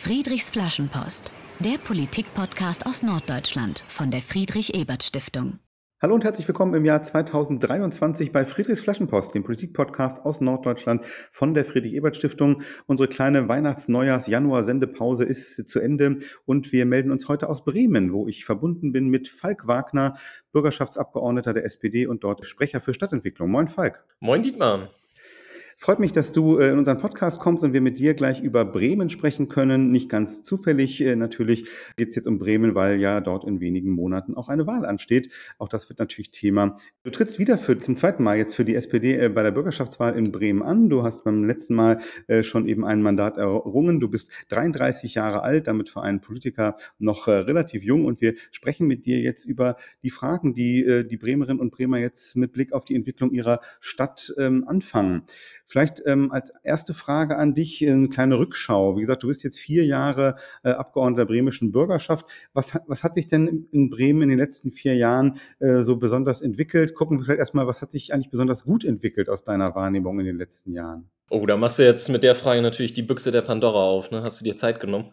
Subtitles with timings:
[0.00, 5.58] Friedrichs Flaschenpost, der Politikpodcast aus Norddeutschland von der Friedrich-Ebert-Stiftung.
[6.00, 11.52] Hallo und herzlich willkommen im Jahr 2023 bei Friedrichs Flaschenpost, dem Politikpodcast aus Norddeutschland von
[11.52, 12.62] der Friedrich-Ebert-Stiftung.
[12.86, 18.44] Unsere kleine Weihnachts-Neujahrs-Januar-Sendepause ist zu Ende und wir melden uns heute aus Bremen, wo ich
[18.44, 20.14] verbunden bin mit Falk Wagner,
[20.52, 23.50] Bürgerschaftsabgeordneter der SPD und dort Sprecher für Stadtentwicklung.
[23.50, 24.04] Moin Falk.
[24.20, 24.90] Moin Dietmar.
[25.80, 28.64] Freut mich, dass du äh, in unseren Podcast kommst und wir mit dir gleich über
[28.64, 29.92] Bremen sprechen können.
[29.92, 33.92] Nicht ganz zufällig äh, natürlich geht es jetzt um Bremen, weil ja dort in wenigen
[33.92, 35.32] Monaten auch eine Wahl ansteht.
[35.56, 36.74] Auch das wird natürlich Thema.
[37.04, 40.18] Du trittst wieder für, zum zweiten Mal jetzt für die SPD äh, bei der Bürgerschaftswahl
[40.18, 40.90] in Bremen an.
[40.90, 41.98] Du hast beim letzten Mal
[42.42, 44.00] schon eben ein Mandat errungen.
[44.00, 48.04] Du bist 33 Jahre alt, damit für einen Politiker noch relativ jung.
[48.04, 52.36] Und wir sprechen mit dir jetzt über die Fragen, die die Bremerinnen und Bremer jetzt
[52.36, 55.22] mit Blick auf die Entwicklung ihrer Stadt ähm, anfangen.
[55.68, 58.96] Vielleicht ähm, als erste Frage an dich eine kleine Rückschau.
[58.96, 62.24] Wie gesagt, du bist jetzt vier Jahre äh, Abgeordneter der bremischen Bürgerschaft.
[62.54, 65.96] Was, hat, was hat sich denn in Bremen in den letzten vier Jahren äh, so
[65.96, 66.94] besonders entwickelt?
[66.94, 70.24] Gucken wir vielleicht erstmal, was hat sich eigentlich besonders gut entwickelt aus deiner Wahrnehmung in
[70.24, 71.10] den letzten Jahren?
[71.28, 74.10] Oh, da machst du jetzt mit der Frage natürlich die Büchse der Pandora auf.
[74.10, 74.22] Ne?
[74.22, 75.12] Hast du dir Zeit genommen?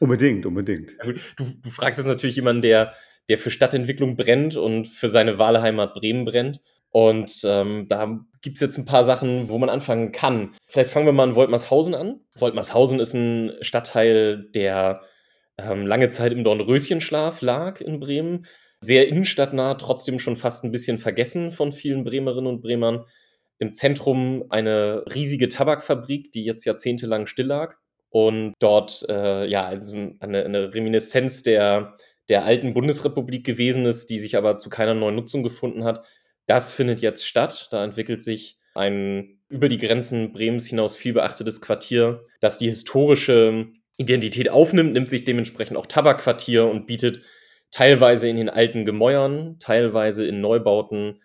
[0.00, 0.96] Unbedingt, unbedingt.
[0.98, 2.92] Ja, du, du fragst jetzt natürlich jemanden, der,
[3.28, 6.60] der für Stadtentwicklung brennt und für seine Wahlheimat Bremen brennt.
[6.92, 10.54] Und ähm, da gibt es jetzt ein paar Sachen, wo man anfangen kann.
[10.66, 12.20] Vielleicht fangen wir mal in Woltmarshausen an.
[12.36, 15.00] Woltmarshausen ist ein Stadtteil, der
[15.58, 18.46] ähm, lange Zeit im Dornröschenschlaf lag in Bremen.
[18.80, 23.06] Sehr innenstadtnah, trotzdem schon fast ein bisschen vergessen von vielen Bremerinnen und Bremern.
[23.58, 27.76] Im Zentrum eine riesige Tabakfabrik, die jetzt jahrzehntelang still lag.
[28.10, 31.92] Und dort äh, ja, also eine, eine Reminiszenz der,
[32.28, 36.02] der alten Bundesrepublik gewesen ist, die sich aber zu keiner neuen Nutzung gefunden hat
[36.52, 37.68] das findet jetzt statt.
[37.70, 43.68] Da entwickelt sich ein über die Grenzen Bremens hinaus viel beachtetes Quartier, das die historische
[43.96, 47.20] Identität aufnimmt, nimmt sich dementsprechend auch Tabakquartier und bietet
[47.70, 51.22] teilweise in den alten Gemäuern, teilweise in Neubauten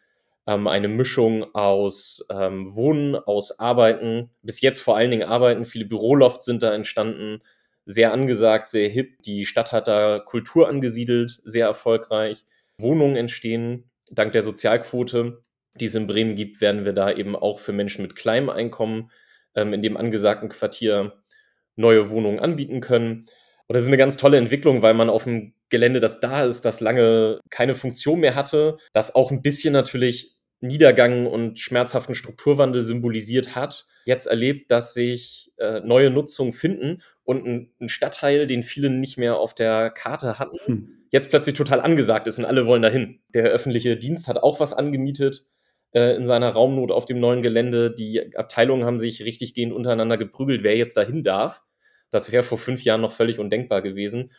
[0.47, 5.65] ähm, eine Mischung aus ähm, Wohnen, aus Arbeiten, bis jetzt vor allen Dingen Arbeiten.
[5.65, 7.41] Viele Bürolofts sind da entstanden,
[7.83, 9.21] sehr angesagt, sehr hip.
[9.23, 12.45] Die Stadt hat da Kultur angesiedelt, sehr erfolgreich.
[12.77, 15.44] Wohnungen entstehen, dank der Sozialquote,
[15.79, 19.12] die es in Bremen gibt, werden wir da eben auch für Menschen mit kleinem Einkommen
[19.56, 21.13] ähm, in dem angesagten Quartier
[21.75, 23.25] neue Wohnungen anbieten können.
[23.68, 26.63] Und das ist eine ganz tolle Entwicklung, weil man auf dem Gelände, das da ist,
[26.66, 32.81] das lange keine Funktion mehr hatte, das auch ein bisschen natürlich Niedergang und schmerzhaften Strukturwandel
[32.81, 38.63] symbolisiert hat, jetzt erlebt, dass sich äh, neue Nutzungen finden und ein, ein, Stadtteil, den
[38.63, 40.96] viele nicht mehr auf der Karte hatten, hm.
[41.12, 43.19] Jetzt plötzlich total angesagt ist und alle wollen dahin.
[43.34, 45.45] Der öffentliche Dienst hat auch was angemietet
[45.91, 47.94] äh, in seiner Raumnot auf dem neuen Gelände.
[47.94, 51.63] Die Abteilungen haben sich richtig gehend untereinander geprügelt, wer jetzt dahin darf.
[52.09, 54.31] Das wäre vor fünf Jahren noch völlig undenkbar gewesen.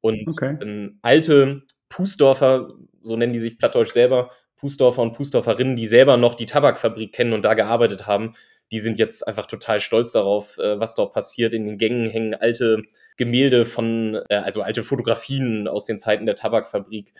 [0.00, 0.56] Und okay.
[0.62, 2.68] ähm, alte Pusdorfer,
[3.02, 7.32] so nennen die sich plattdeutsch selber, Pusdorfer und Pusdorferinnen, die selber noch die Tabakfabrik kennen
[7.32, 8.34] und da gearbeitet haben,
[8.72, 11.54] die sind jetzt einfach total stolz darauf, äh, was dort passiert.
[11.54, 12.82] In den Gängen hängen alte
[13.16, 17.12] Gemälde von, äh, also alte Fotografien aus den Zeiten der Tabakfabrik.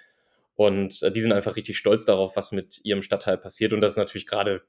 [0.56, 3.72] Und äh, die sind einfach richtig stolz darauf, was mit ihrem Stadtteil passiert.
[3.72, 4.62] Und das ist natürlich gerade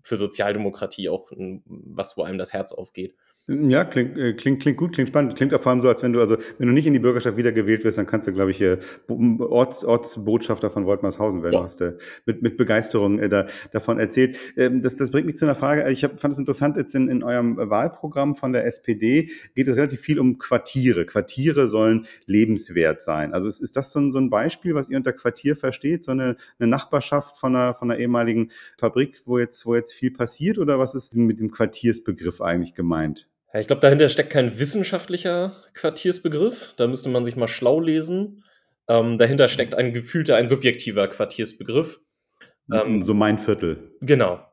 [0.00, 1.30] für Sozialdemokratie auch
[1.66, 3.14] was, wo einem das Herz aufgeht.
[3.48, 5.36] Ja, klingt, äh, klingt, klingt gut, klingt spannend.
[5.36, 7.36] Klingt auch vor allem so, als wenn du, also wenn du nicht in die Bürgerschaft
[7.36, 8.60] wiedergewählt wirst, dann kannst du, glaube ich,
[9.08, 11.54] Orts, Ortsbotschafter von Woltmarshausen werden.
[11.54, 11.60] Ja.
[11.60, 11.92] Du hast äh,
[12.24, 14.36] mit, mit Begeisterung äh, da, davon erzählt.
[14.56, 15.88] Ähm, das, das bringt mich zu einer Frage.
[15.92, 19.76] Ich hab, fand es interessant, jetzt in, in eurem Wahlprogramm von der SPD geht es
[19.76, 21.06] relativ viel um Quartiere.
[21.06, 23.32] Quartiere sollen lebenswert sein.
[23.32, 26.02] Also ist, ist das so ein, so ein Beispiel, was ihr unter Quartier versteht?
[26.02, 30.10] So eine, eine Nachbarschaft von einer, von einer ehemaligen Fabrik, wo jetzt, wo jetzt viel
[30.10, 30.58] passiert?
[30.58, 33.28] Oder was ist mit dem Quartiersbegriff eigentlich gemeint?
[33.56, 36.74] Ja, ich glaube, dahinter steckt kein wissenschaftlicher Quartiersbegriff.
[36.76, 38.44] Da müsste man sich mal schlau lesen.
[38.86, 41.98] Ähm, dahinter steckt ein gefühlter, ein subjektiver Quartiersbegriff.
[42.70, 43.96] Ähm, so mein Viertel.
[44.02, 44.46] Genau.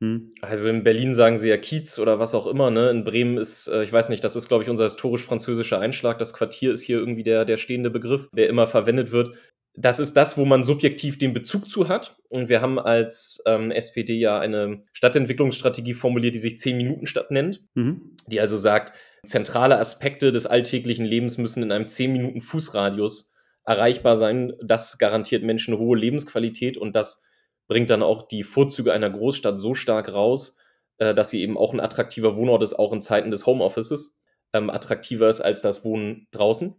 [0.00, 0.30] Hm.
[0.40, 2.70] Also in Berlin sagen sie ja Kiez oder was auch immer.
[2.70, 2.90] Ne?
[2.90, 6.20] In Bremen ist, äh, ich weiß nicht, das ist, glaube ich, unser historisch-französischer Einschlag.
[6.20, 9.30] Das Quartier ist hier irgendwie der, der stehende Begriff, der immer verwendet wird
[9.76, 12.16] das ist das, wo man subjektiv den Bezug zu hat.
[12.28, 18.14] Und wir haben als ähm, SPD ja eine Stadtentwicklungsstrategie formuliert, die sich 10-Minuten-Stadt nennt, mhm.
[18.28, 18.92] die also sagt,
[19.24, 23.34] zentrale Aspekte des alltäglichen Lebens müssen in einem 10-Minuten-Fußradius
[23.64, 24.52] erreichbar sein.
[24.62, 27.22] Das garantiert Menschen hohe Lebensqualität und das
[27.66, 30.58] bringt dann auch die Vorzüge einer Großstadt so stark raus,
[30.98, 34.16] äh, dass sie eben auch ein attraktiver Wohnort ist, auch in Zeiten des Homeoffices,
[34.52, 36.76] ähm, attraktiver ist als das Wohnen draußen.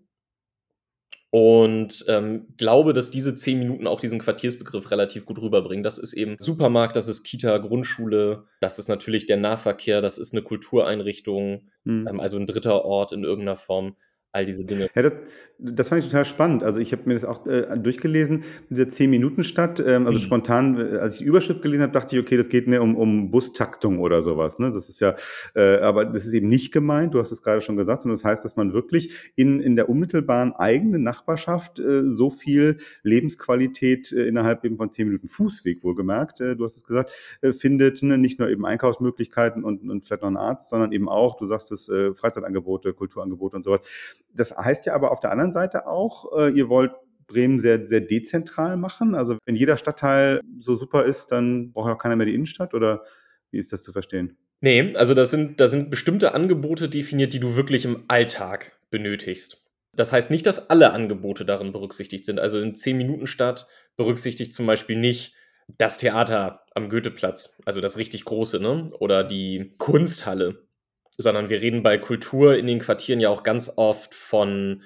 [1.36, 5.84] Und ähm, glaube, dass diese zehn Minuten auch diesen Quartiersbegriff relativ gut rüberbringen.
[5.84, 10.32] Das ist eben Supermarkt, das ist Kita, Grundschule, das ist natürlich der Nahverkehr, das ist
[10.32, 12.08] eine Kultureinrichtung, mhm.
[12.10, 13.98] ähm, also ein dritter Ort in irgendeiner Form
[14.36, 14.90] all diese Dinge.
[14.94, 15.14] Ja, das,
[15.58, 16.64] das fand ich total spannend.
[16.64, 19.80] Also ich habe mir das auch äh, durchgelesen mit der 10-Minuten-Stadt.
[19.80, 20.24] Ähm, also mhm.
[20.24, 22.98] spontan, äh, als ich die Überschrift gelesen habe, dachte ich, okay, das geht mir um,
[22.98, 24.60] um Bustaktung oder sowas.
[24.60, 24.72] Ne?
[24.72, 25.16] Das ist ja,
[25.56, 28.26] äh, aber das ist eben nicht gemeint, du hast es gerade schon gesagt, und das
[28.26, 34.28] heißt, dass man wirklich in, in der unmittelbaren eigenen Nachbarschaft äh, so viel Lebensqualität äh,
[34.28, 37.12] innerhalb eben von 10 Minuten Fußweg wohlgemerkt, äh, du hast es gesagt,
[37.52, 38.18] findet, ne?
[38.18, 41.72] nicht nur eben Einkaufsmöglichkeiten und, und vielleicht noch einen Arzt, sondern eben auch, du sagst
[41.72, 43.82] es, Freizeitangebote, Kulturangebote und sowas
[44.36, 46.92] das heißt ja aber auf der anderen Seite auch, äh, ihr wollt
[47.28, 49.16] Bremen sehr, sehr dezentral machen.
[49.16, 53.04] Also wenn jeder Stadtteil so super ist, dann braucht ja keiner mehr die Innenstadt oder
[53.52, 54.38] wie ist das zu verstehen?
[54.62, 59.66] Nee, also das sind, das sind bestimmte Angebote definiert, die du wirklich im Alltag benötigst.
[59.94, 62.40] Das heißt nicht, dass alle Angebote darin berücksichtigt sind.
[62.40, 65.36] Also in 10-Minuten-Stadt berücksichtigt zum Beispiel nicht
[65.78, 68.92] das Theater am Goetheplatz, also das richtig große, ne?
[69.00, 70.66] Oder die Kunsthalle
[71.18, 74.82] sondern wir reden bei Kultur in den Quartieren ja auch ganz oft von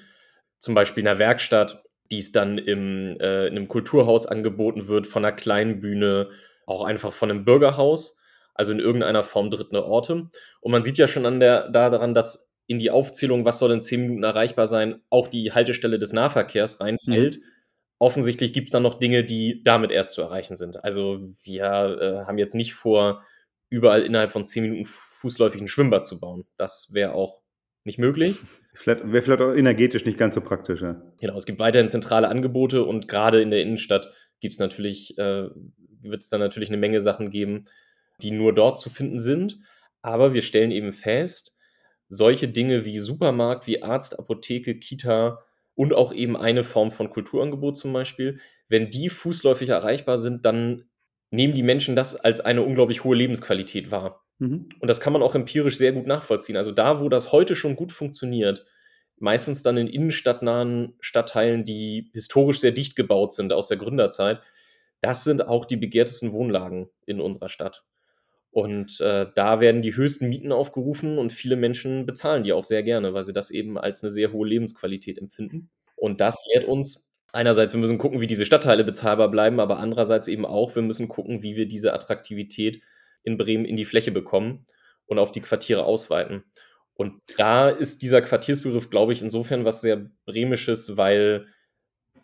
[0.59, 5.23] zum Beispiel einer Werkstatt, die es dann im, äh, in einem Kulturhaus angeboten wird, von
[5.23, 6.29] einer kleinen Bühne,
[6.65, 8.17] auch einfach von einem Bürgerhaus,
[8.53, 10.27] also in irgendeiner Form dritte Orte.
[10.61, 13.81] Und man sieht ja schon an der, daran, dass in die Aufzählung, was soll in
[13.81, 17.37] zehn Minuten erreichbar sein, auch die Haltestelle des Nahverkehrs reinfällt.
[17.37, 17.43] Mhm.
[17.97, 20.83] Offensichtlich gibt es dann noch Dinge, die damit erst zu erreichen sind.
[20.83, 23.23] Also wir äh, haben jetzt nicht vor,
[23.69, 26.45] überall innerhalb von zehn Minuten fußläufig ein Schwimmbad zu bauen.
[26.57, 27.41] Das wäre auch
[27.83, 28.37] nicht möglich.
[28.85, 30.81] Wäre vielleicht auch energetisch nicht ganz so praktisch.
[30.81, 31.01] Ja.
[31.19, 35.49] Genau, es gibt weiterhin zentrale Angebote und gerade in der Innenstadt gibt es natürlich, äh,
[36.01, 37.65] wird es dann natürlich eine Menge Sachen geben,
[38.21, 39.59] die nur dort zu finden sind.
[40.01, 41.57] Aber wir stellen eben fest,
[42.07, 45.39] solche Dinge wie Supermarkt, wie Arzt, Apotheke, Kita
[45.75, 48.39] und auch eben eine Form von Kulturangebot zum Beispiel,
[48.69, 50.88] wenn die fußläufig erreichbar sind, dann
[51.31, 54.25] nehmen die Menschen das als eine unglaublich hohe Lebensqualität wahr.
[54.39, 54.69] Mhm.
[54.79, 56.57] Und das kann man auch empirisch sehr gut nachvollziehen.
[56.57, 58.65] Also da, wo das heute schon gut funktioniert,
[59.17, 64.41] meistens dann in innenstadtnahen Stadtteilen, die historisch sehr dicht gebaut sind aus der Gründerzeit,
[65.01, 67.85] das sind auch die begehrtesten Wohnlagen in unserer Stadt.
[68.51, 72.81] Und äh, da werden die höchsten Mieten aufgerufen und viele Menschen bezahlen die auch sehr
[72.81, 75.69] gerne, weil sie das eben als eine sehr hohe Lebensqualität empfinden.
[75.95, 80.27] Und das lehrt uns, einerseits, wir müssen gucken, wie diese Stadtteile bezahlbar bleiben, aber andererseits
[80.27, 82.81] eben auch, wir müssen gucken, wie wir diese Attraktivität
[83.23, 84.65] in Bremen in die Fläche bekommen
[85.05, 86.43] und auf die Quartiere ausweiten.
[86.93, 91.45] Und da ist dieser Quartiersbegriff, glaube ich, insofern was sehr Bremisches, weil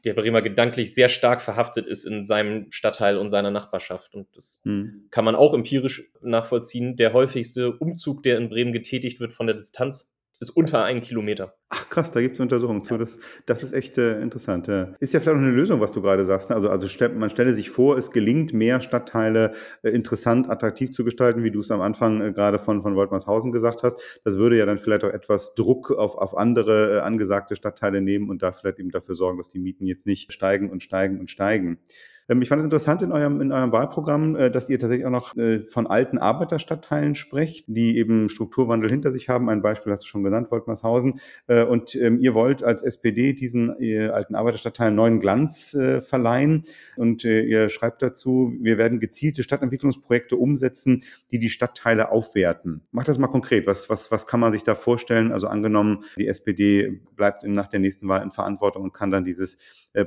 [0.04, 4.14] der Bremer gedanklich sehr stark verhaftet ist in seinem Stadtteil und seiner Nachbarschaft.
[4.14, 5.08] Und das hm.
[5.10, 6.96] kann man auch empirisch nachvollziehen.
[6.96, 11.56] Der häufigste Umzug, der in Bremen getätigt wird von der Distanz, ist unter einen Kilometer.
[11.78, 12.98] Ach krass, da gibt es Untersuchungen zu.
[12.98, 14.68] Das, das ist echt äh, interessant.
[14.68, 14.94] Ja.
[15.00, 16.50] Ist ja vielleicht auch eine Lösung, was du gerade sagst.
[16.50, 16.56] Ne?
[16.56, 19.52] Also, also man stelle sich vor, es gelingt, mehr Stadtteile
[19.84, 23.52] äh, interessant, attraktiv zu gestalten, wie du es am Anfang äh, gerade von, von Woltmarshausen
[23.52, 24.00] gesagt hast.
[24.24, 28.30] Das würde ja dann vielleicht auch etwas Druck auf, auf andere äh, angesagte Stadtteile nehmen
[28.30, 31.30] und da vielleicht eben dafür sorgen, dass die Mieten jetzt nicht steigen und steigen und
[31.30, 31.80] steigen.
[32.28, 35.12] Ähm, ich fand es interessant in eurem, in eurem Wahlprogramm, äh, dass ihr tatsächlich auch
[35.12, 39.50] noch äh, von alten Arbeiterstadtteilen sprecht, die eben Strukturwandel hinter sich haben.
[39.50, 41.20] Ein Beispiel hast du schon genannt, Woltmarshausen.
[41.66, 43.72] Äh, und ähm, ihr wollt als SPD diesen
[44.12, 46.64] alten Arbeiterstadtteilen neuen Glanz verleihen.
[46.96, 52.82] Und ihr schreibt dazu, wir werden gezielte Stadtentwicklungsprojekte umsetzen, die die Stadtteile aufwerten.
[52.92, 53.68] Macht das mal konkret.
[53.68, 55.32] Was, was, was kann man sich da vorstellen?
[55.32, 59.58] Also angenommen, die SPD bleibt nach der nächsten Wahl in Verantwortung und kann dann dieses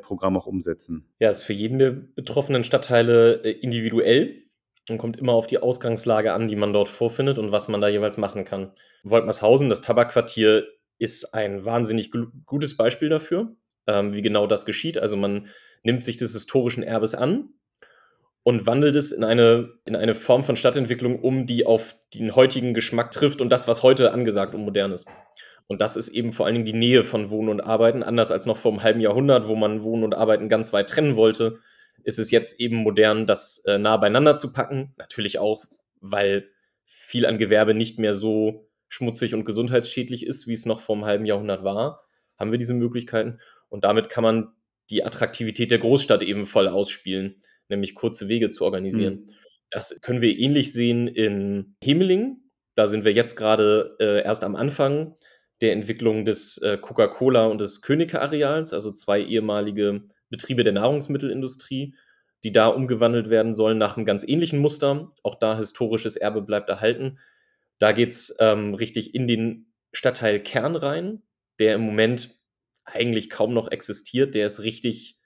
[0.00, 1.06] Programm auch umsetzen.
[1.18, 4.42] Ja, ist für jeden betroffenen Stadtteile äh, individuell
[4.90, 7.88] und kommt immer auf die Ausgangslage an, die man dort vorfindet und was man da
[7.88, 8.72] jeweils machen kann.
[9.02, 10.66] Woltmershausen, das Tabakquartier,
[10.98, 12.10] ist ein wahnsinnig
[12.46, 13.54] gutes Beispiel dafür,
[13.86, 14.98] ähm, wie genau das geschieht.
[14.98, 15.48] Also man
[15.82, 17.50] nimmt sich des historischen Erbes an
[18.42, 22.74] und wandelt es in eine, in eine Form von Stadtentwicklung um, die auf den heutigen
[22.74, 25.06] Geschmack trifft und das, was heute angesagt und modern ist.
[25.66, 28.46] Und das ist eben vor allen Dingen die Nähe von Wohnen und Arbeiten, anders als
[28.46, 31.58] noch vor einem halben Jahrhundert, wo man Wohnen und Arbeiten ganz weit trennen wollte
[32.08, 34.94] ist es jetzt eben modern, das äh, nah beieinander zu packen.
[34.96, 35.64] Natürlich auch,
[36.00, 36.48] weil
[36.84, 41.04] viel an Gewerbe nicht mehr so schmutzig und gesundheitsschädlich ist, wie es noch vor einem
[41.04, 42.02] halben Jahrhundert war,
[42.38, 43.38] haben wir diese Möglichkeiten.
[43.68, 44.52] Und damit kann man
[44.90, 47.36] die Attraktivität der Großstadt eben voll ausspielen,
[47.68, 49.14] nämlich kurze Wege zu organisieren.
[49.14, 49.26] Mhm.
[49.70, 52.38] Das können wir ähnlich sehen in Hemeling.
[52.74, 55.14] Da sind wir jetzt gerade äh, erst am Anfang
[55.60, 61.94] der Entwicklung des äh, Coca-Cola und des Königke-Areals, also zwei ehemalige Betriebe der Nahrungsmittelindustrie,
[62.44, 65.12] die da umgewandelt werden sollen nach einem ganz ähnlichen Muster.
[65.22, 67.18] Auch da historisches Erbe bleibt erhalten.
[67.78, 71.22] Da geht es ähm, richtig in den Stadtteil Kern rein,
[71.58, 72.36] der im Moment
[72.84, 74.34] eigentlich kaum noch existiert.
[74.34, 75.18] Der ist richtig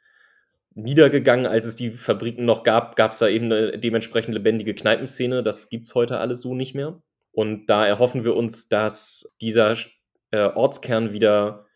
[0.74, 1.46] niedergegangen.
[1.46, 5.42] Als es die Fabriken noch gab, gab es da eben eine dementsprechend lebendige Kneipenszene.
[5.42, 7.02] Das gibt es heute alles so nicht mehr.
[7.32, 9.76] Und da erhoffen wir uns, dass dieser
[10.30, 11.66] äh, Ortskern wieder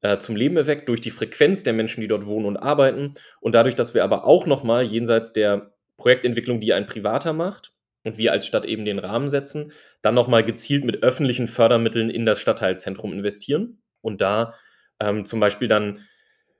[0.00, 3.12] äh, zum Leben erweckt durch die Frequenz der Menschen, die dort wohnen und arbeiten.
[3.40, 7.72] Und dadurch, dass wir aber auch nochmal jenseits der Projektentwicklung, die ein Privater macht
[8.04, 12.26] und wir als Stadt eben den Rahmen setzen, dann nochmal gezielt mit öffentlichen Fördermitteln in
[12.26, 14.54] das Stadtteilzentrum investieren und da
[15.00, 16.00] ähm, zum Beispiel dann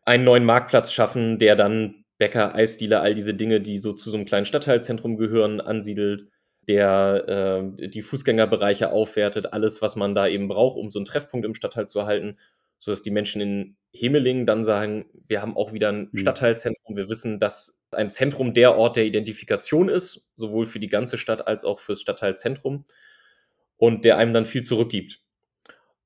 [0.04, 4.16] einen neuen Marktplatz schaffen, der dann Bäcker, Eisdealer, all diese Dinge, die so zu so
[4.16, 6.28] einem kleinen Stadtteilzentrum gehören, ansiedelt,
[6.68, 11.44] der äh, die Fußgängerbereiche aufwertet, alles, was man da eben braucht, um so einen Treffpunkt
[11.44, 12.36] im Stadtteil zu erhalten,
[12.78, 16.18] sodass die Menschen in Hemelingen dann sagen, wir haben auch wieder ein mhm.
[16.18, 21.18] Stadtteilzentrum, wir wissen, dass ein Zentrum der Ort der Identifikation ist, sowohl für die ganze
[21.18, 22.84] Stadt als auch fürs Stadtteilzentrum
[23.76, 25.20] und der einem dann viel zurückgibt.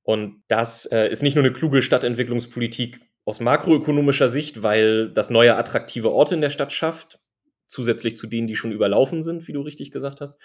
[0.03, 5.57] Und das äh, ist nicht nur eine kluge Stadtentwicklungspolitik aus makroökonomischer Sicht, weil das neue
[5.57, 7.19] attraktive Orte in der Stadt schafft,
[7.65, 10.39] zusätzlich zu denen, die schon überlaufen sind, wie du richtig gesagt hast,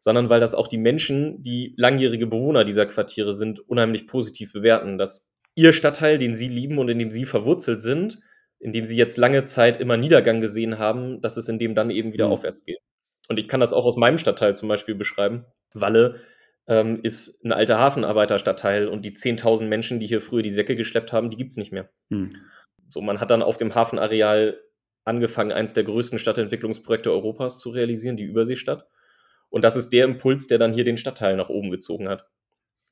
[0.00, 4.96] sondern weil das auch die Menschen, die langjährige Bewohner dieser Quartiere sind, unheimlich positiv bewerten,
[4.96, 8.18] dass ihr Stadtteil, den sie lieben und in dem sie verwurzelt sind,
[8.62, 11.90] in dem sie jetzt lange Zeit immer Niedergang gesehen haben, dass es in dem dann
[11.90, 12.32] eben wieder mhm.
[12.32, 12.78] aufwärts geht.
[13.28, 15.44] Und ich kann das auch aus meinem Stadtteil zum Beispiel beschreiben.
[15.74, 16.20] Walle
[16.68, 21.12] ähm, ist ein alter Hafenarbeiterstadtteil und die 10.000 Menschen, die hier früher die Säcke geschleppt
[21.12, 21.90] haben, die gibt es nicht mehr.
[22.08, 22.30] Mhm.
[22.88, 24.60] So, man hat dann auf dem Hafenareal
[25.04, 28.86] angefangen, eines der größten Stadtentwicklungsprojekte Europas zu realisieren, die Überseestadt.
[29.50, 32.26] Und das ist der Impuls, der dann hier den Stadtteil nach oben gezogen hat.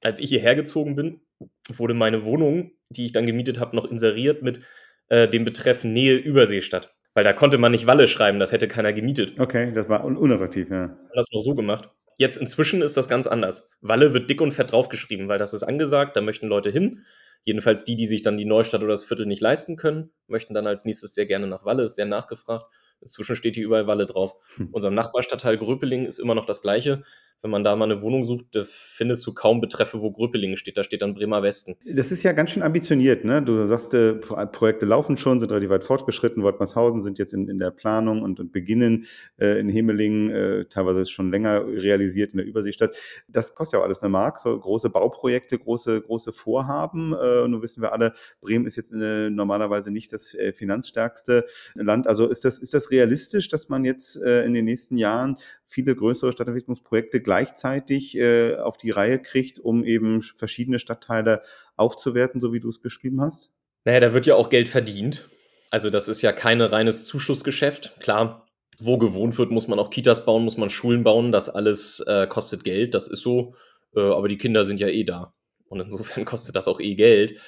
[0.02, 1.20] Als ich hierher gezogen bin,
[1.68, 4.66] wurde meine Wohnung, die ich dann gemietet habe, noch inseriert mit
[5.10, 6.94] äh, dem Betreff Nähe Überseestadt.
[7.12, 9.38] Weil da konnte man nicht Walle schreiben, das hätte keiner gemietet.
[9.38, 10.96] Okay, das war un unattraktiv, ja.
[11.14, 11.90] Das noch so gemacht.
[12.16, 13.76] Jetzt inzwischen ist das ganz anders.
[13.80, 17.04] Walle wird dick und fett draufgeschrieben, weil das ist angesagt, da möchten Leute hin.
[17.42, 20.66] Jedenfalls die, die sich dann die Neustadt oder das Viertel nicht leisten können, möchten dann
[20.66, 22.66] als nächstes sehr gerne nach Walle, ist sehr nachgefragt.
[23.00, 24.34] Inzwischen steht hier überall Walle drauf.
[24.56, 24.68] Hm.
[24.72, 27.02] Unser Nachbarstadtteil Gröpeling ist immer noch das gleiche
[27.42, 30.76] wenn man da mal eine Wohnung sucht, findest du kaum Betreffe, wo Gröpelingen steht.
[30.76, 31.76] Da steht dann Bremer Westen.
[31.86, 33.24] Das ist ja ganz schön ambitioniert.
[33.24, 33.42] Ne?
[33.42, 36.42] Du sagst, äh, Projekte laufen schon, sind relativ weit fortgeschritten.
[36.42, 39.06] Woltmershausen sind jetzt in, in der Planung und, und beginnen
[39.38, 42.94] äh, in Hemelingen, äh, teilweise ist schon länger realisiert in der Überseestadt.
[43.28, 44.40] Das kostet ja auch alles eine Mark.
[44.40, 47.14] So große Bauprojekte, große, große Vorhaben.
[47.14, 51.46] Äh, und nun wissen wir alle, Bremen ist jetzt äh, normalerweise nicht das äh, finanzstärkste
[51.74, 52.06] Land.
[52.06, 55.36] Also ist das, ist das realistisch, dass man jetzt in den nächsten Jahren
[55.70, 61.42] viele größere Stadtentwicklungsprojekte gleichzeitig äh, auf die Reihe kriegt, um eben verschiedene Stadtteile
[61.76, 63.50] aufzuwerten, so wie du es geschrieben hast?
[63.84, 65.26] Naja, da wird ja auch Geld verdient.
[65.70, 68.00] Also das ist ja kein reines Zuschussgeschäft.
[68.00, 68.46] Klar,
[68.80, 71.30] wo gewohnt wird, muss man auch Kitas bauen, muss man Schulen bauen.
[71.30, 73.54] Das alles äh, kostet Geld, das ist so.
[73.94, 75.32] Äh, aber die Kinder sind ja eh da.
[75.68, 77.38] Und insofern kostet das auch eh Geld.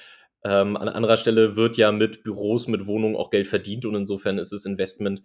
[0.45, 4.39] Ähm, an anderer Stelle wird ja mit Büros, mit Wohnungen auch Geld verdient und insofern
[4.39, 5.23] ist es Investment,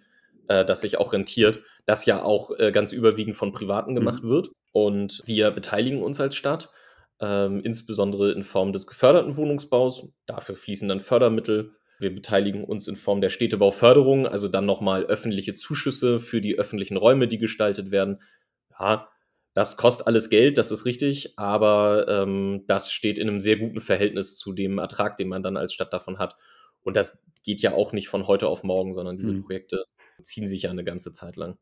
[0.48, 4.30] äh, das sich auch rentiert, das ja auch äh, ganz überwiegend von Privaten gemacht mhm.
[4.30, 4.50] wird.
[4.72, 6.70] Und wir beteiligen uns als Stadt,
[7.20, 10.08] ähm, insbesondere in Form des geförderten Wohnungsbaus.
[10.26, 11.74] Dafür fließen dann Fördermittel.
[12.00, 16.98] Wir beteiligen uns in Form der Städtebauförderung, also dann nochmal öffentliche Zuschüsse für die öffentlichen
[16.98, 18.22] Räume, die gestaltet werden.
[18.80, 19.10] Ja,
[19.56, 23.80] das kostet alles Geld, das ist richtig, aber ähm, das steht in einem sehr guten
[23.80, 26.36] Verhältnis zu dem Ertrag, den man dann als Stadt davon hat.
[26.84, 29.42] Und das geht ja auch nicht von heute auf morgen, sondern diese mhm.
[29.42, 29.86] Projekte
[30.22, 31.58] ziehen sich ja eine ganze Zeit lang.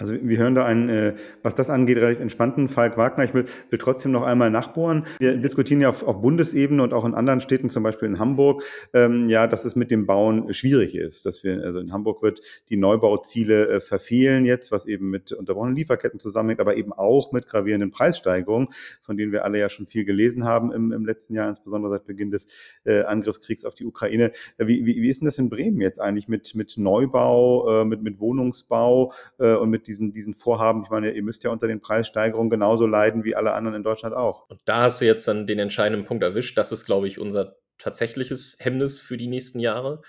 [0.00, 3.24] Also wir hören da einen, äh, was das angeht, relativ entspannten Falk Wagner.
[3.24, 5.04] Ich will, will trotzdem noch einmal nachbohren.
[5.18, 8.62] Wir diskutieren ja auf, auf Bundesebene und auch in anderen Städten, zum Beispiel in Hamburg,
[8.94, 11.26] ähm, ja, dass es mit dem Bauen schwierig ist.
[11.26, 12.40] Dass wir, also in Hamburg wird
[12.70, 17.46] die Neubauziele äh, verfehlen jetzt, was eben mit unterbrochenen Lieferketten zusammenhängt, aber eben auch mit
[17.46, 18.68] gravierenden Preissteigerungen,
[19.02, 22.06] von denen wir alle ja schon viel gelesen haben im, im letzten Jahr, insbesondere seit
[22.06, 22.46] Beginn des
[22.86, 24.32] äh, Angriffskriegs auf die Ukraine.
[24.56, 27.84] Äh, wie, wie, wie ist denn das in Bremen jetzt eigentlich mit, mit Neubau, äh,
[27.84, 30.84] mit, mit Wohnungsbau äh, und mit diesen, diesen Vorhaben.
[30.84, 34.14] Ich meine, ihr müsst ja unter den Preissteigerungen genauso leiden wie alle anderen in Deutschland
[34.14, 34.48] auch.
[34.48, 36.56] Und da hast du jetzt dann den entscheidenden Punkt erwischt.
[36.58, 40.02] Das ist, glaube ich, unser tatsächliches Hemmnis für die nächsten Jahre,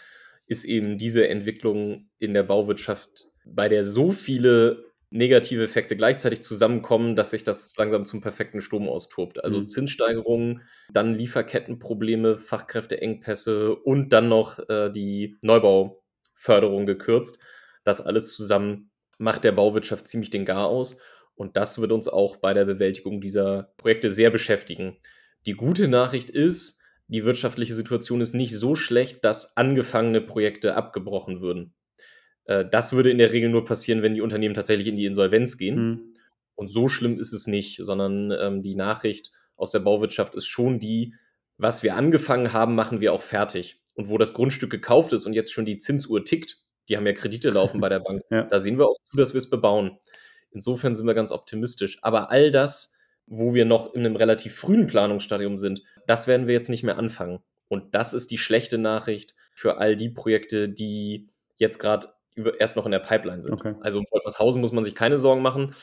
[0.46, 7.16] ist eben diese Entwicklung in der Bauwirtschaft, bei der so viele negative Effekte gleichzeitig zusammenkommen,
[7.16, 9.44] dass sich das langsam zum perfekten Sturm austobt.
[9.44, 9.68] Also mhm.
[9.68, 17.40] Zinssteigerungen, dann Lieferkettenprobleme, Fachkräfteengpässe und dann noch äh, die Neubauförderung gekürzt.
[17.84, 18.91] Das alles zusammen
[19.22, 20.98] macht der Bauwirtschaft ziemlich den Gar aus.
[21.36, 24.98] Und das wird uns auch bei der Bewältigung dieser Projekte sehr beschäftigen.
[25.46, 31.42] Die gute Nachricht ist, die wirtschaftliche Situation ist nicht so schlecht, dass angefangene Projekte abgebrochen
[31.42, 31.74] würden.
[32.46, 35.58] Äh, das würde in der Regel nur passieren, wenn die Unternehmen tatsächlich in die Insolvenz
[35.58, 35.76] gehen.
[35.76, 36.16] Mhm.
[36.56, 40.80] Und so schlimm ist es nicht, sondern ähm, die Nachricht aus der Bauwirtschaft ist schon
[40.80, 41.14] die,
[41.58, 43.82] was wir angefangen haben, machen wir auch fertig.
[43.94, 46.58] Und wo das Grundstück gekauft ist und jetzt schon die Zinsuhr tickt,
[46.90, 48.44] die haben ja Kredite laufen bei der Bank, ja.
[48.44, 49.98] da sehen wir auch zu, dass wir es bebauen.
[50.52, 51.98] Insofern sind wir ganz optimistisch.
[52.02, 52.94] Aber all das,
[53.26, 56.98] wo wir noch in einem relativ frühen Planungsstadium sind, das werden wir jetzt nicht mehr
[56.98, 57.40] anfangen.
[57.70, 62.08] Und das ist die schlechte Nachricht für all die Projekte, die jetzt gerade
[62.60, 63.54] erst noch in der Pipeline sind.
[63.54, 63.76] Okay.
[63.82, 65.74] Also um Wolfershausen muss man sich keine Sorgen machen.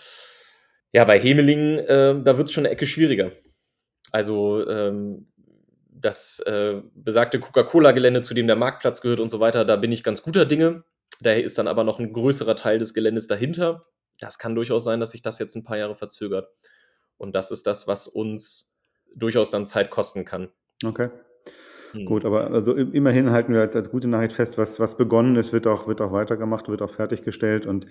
[0.92, 3.30] Ja, bei Hemelingen, äh, da wird es schon eine Ecke schwieriger.
[4.10, 5.28] Also ähm,
[6.00, 10.02] das äh, besagte Coca-Cola-Gelände, zu dem der Marktplatz gehört und so weiter, da bin ich
[10.02, 10.84] ganz guter Dinge.
[11.20, 13.86] Daher ist dann aber noch ein größerer Teil des Geländes dahinter.
[14.20, 16.48] Das kann durchaus sein, dass sich das jetzt ein paar Jahre verzögert.
[17.16, 18.78] Und das ist das, was uns
[19.14, 20.50] durchaus dann Zeit kosten kann.
[20.84, 21.10] Okay.
[21.92, 22.04] Hm.
[22.04, 25.52] Gut, aber also immerhin halten wir als, als gute Nachricht fest, was, was begonnen ist,
[25.52, 27.86] wird auch, wird auch weitergemacht, wird auch fertiggestellt und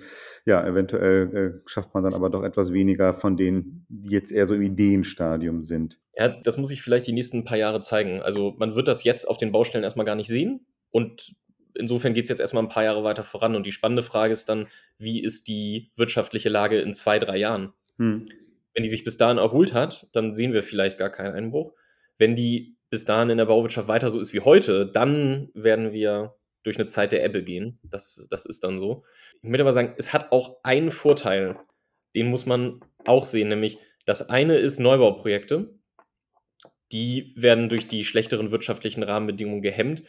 [0.45, 4.47] ja, eventuell äh, schafft man dann aber doch etwas weniger von denen, die jetzt eher
[4.47, 5.99] so im Ideenstadium sind.
[6.15, 8.21] Ja, das muss sich vielleicht die nächsten paar Jahre zeigen.
[8.21, 11.35] Also man wird das jetzt auf den Baustellen erstmal gar nicht sehen und
[11.75, 14.49] insofern geht es jetzt erstmal ein paar Jahre weiter voran und die spannende Frage ist
[14.49, 17.73] dann, wie ist die wirtschaftliche Lage in zwei, drei Jahren?
[17.97, 18.19] Hm.
[18.73, 21.73] Wenn die sich bis dahin erholt hat, dann sehen wir vielleicht gar keinen Einbruch.
[22.17, 26.35] Wenn die bis dahin in der Bauwirtschaft weiter so ist wie heute, dann werden wir
[26.63, 27.79] durch eine Zeit der Ebbe gehen.
[27.83, 29.03] Das, das ist dann so.
[29.41, 31.57] Ich möchte aber sagen, es hat auch einen Vorteil,
[32.15, 35.77] den muss man auch sehen, nämlich das eine ist Neubauprojekte.
[36.93, 40.03] Die werden durch die schlechteren wirtschaftlichen Rahmenbedingungen gehemmt.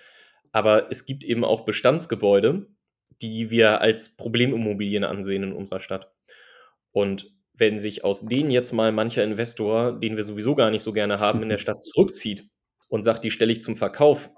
[0.53, 2.69] Aber es gibt eben auch Bestandsgebäude,
[3.21, 6.13] die wir als Problemimmobilien ansehen in unserer Stadt.
[6.93, 10.93] Und wenn sich aus denen jetzt mal mancher Investor, den wir sowieso gar nicht so
[10.93, 12.49] gerne haben, in der Stadt zurückzieht,
[12.89, 14.31] und sagt, die stelle ich zum Verkauf,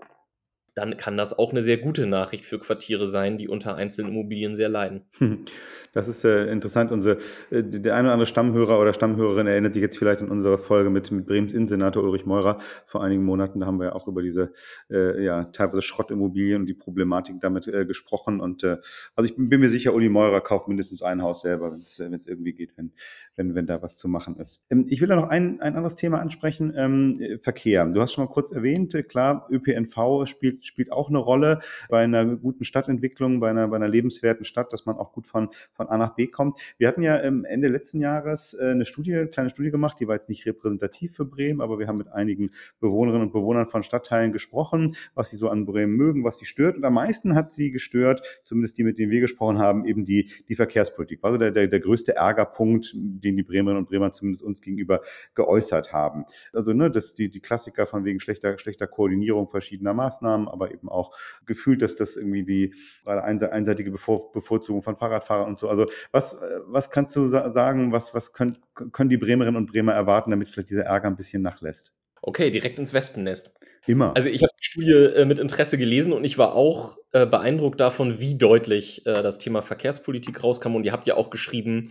[0.80, 4.54] dann kann das auch eine sehr gute Nachricht für Quartiere sein, die unter einzelnen Immobilien
[4.54, 5.02] sehr leiden.
[5.92, 6.92] Das ist äh, interessant.
[6.92, 7.18] Unsere,
[7.50, 10.88] äh, der eine oder andere Stammhörer oder Stammhörerin erinnert sich jetzt vielleicht an unsere Folge
[10.88, 13.58] mit, mit Brems Innensenator Ulrich Meurer vor einigen Monaten.
[13.58, 14.52] Da haben wir ja auch über diese
[14.88, 18.38] äh, ja, teilweise Schrottimmobilien und die Problematik damit äh, gesprochen.
[18.38, 18.76] Und äh,
[19.16, 22.30] also ich bin, mir sicher, Uli Meurer kauft mindestens ein Haus selber, wenn es äh,
[22.30, 22.92] irgendwie geht, wenn,
[23.34, 24.62] wenn, wenn da was zu machen ist.
[24.70, 27.84] Ähm, ich will da noch ein, ein anderes Thema ansprechen, ähm, Verkehr.
[27.86, 32.24] Du hast schon mal kurz erwähnt, klar, ÖPNV spielt spielt auch eine Rolle bei einer
[32.36, 35.98] guten Stadtentwicklung, bei einer, bei einer lebenswerten Stadt, dass man auch gut von, von A
[35.98, 36.74] nach B kommt.
[36.78, 40.14] Wir hatten ja Ende letzten Jahres äh, eine Studie, eine kleine Studie gemacht, die war
[40.14, 44.32] jetzt nicht repräsentativ für Bremen, aber wir haben mit einigen Bewohnerinnen und Bewohnern von Stadtteilen
[44.32, 46.76] gesprochen, was sie so an Bremen mögen, was sie stört.
[46.76, 50.30] Und am meisten hat sie gestört, zumindest die, mit denen wir gesprochen haben, eben die,
[50.48, 51.20] die Verkehrspolitik.
[51.22, 55.00] Also der, der, der größte Ärgerpunkt, den die Bremerinnen und Bremer zumindest uns gegenüber
[55.34, 56.24] geäußert haben.
[56.52, 60.88] Also ne, das die, die Klassiker von wegen schlechter, schlechter Koordinierung verschiedener Maßnahmen, aber eben
[60.88, 65.68] auch gefühlt, dass das irgendwie die einseitige Bevorzugung von Fahrradfahrern und so.
[65.68, 68.58] Also was, was kannst du sagen, was, was können,
[68.92, 71.94] können die Bremerinnen und Bremer erwarten, damit vielleicht dieser Ärger ein bisschen nachlässt?
[72.22, 73.58] Okay, direkt ins Wespennest.
[73.86, 74.14] Immer.
[74.14, 77.80] Also ich habe die Studie äh, mit Interesse gelesen und ich war auch äh, beeindruckt
[77.80, 80.74] davon, wie deutlich äh, das Thema Verkehrspolitik rauskam.
[80.74, 81.88] Und ihr habt ja auch geschrieben,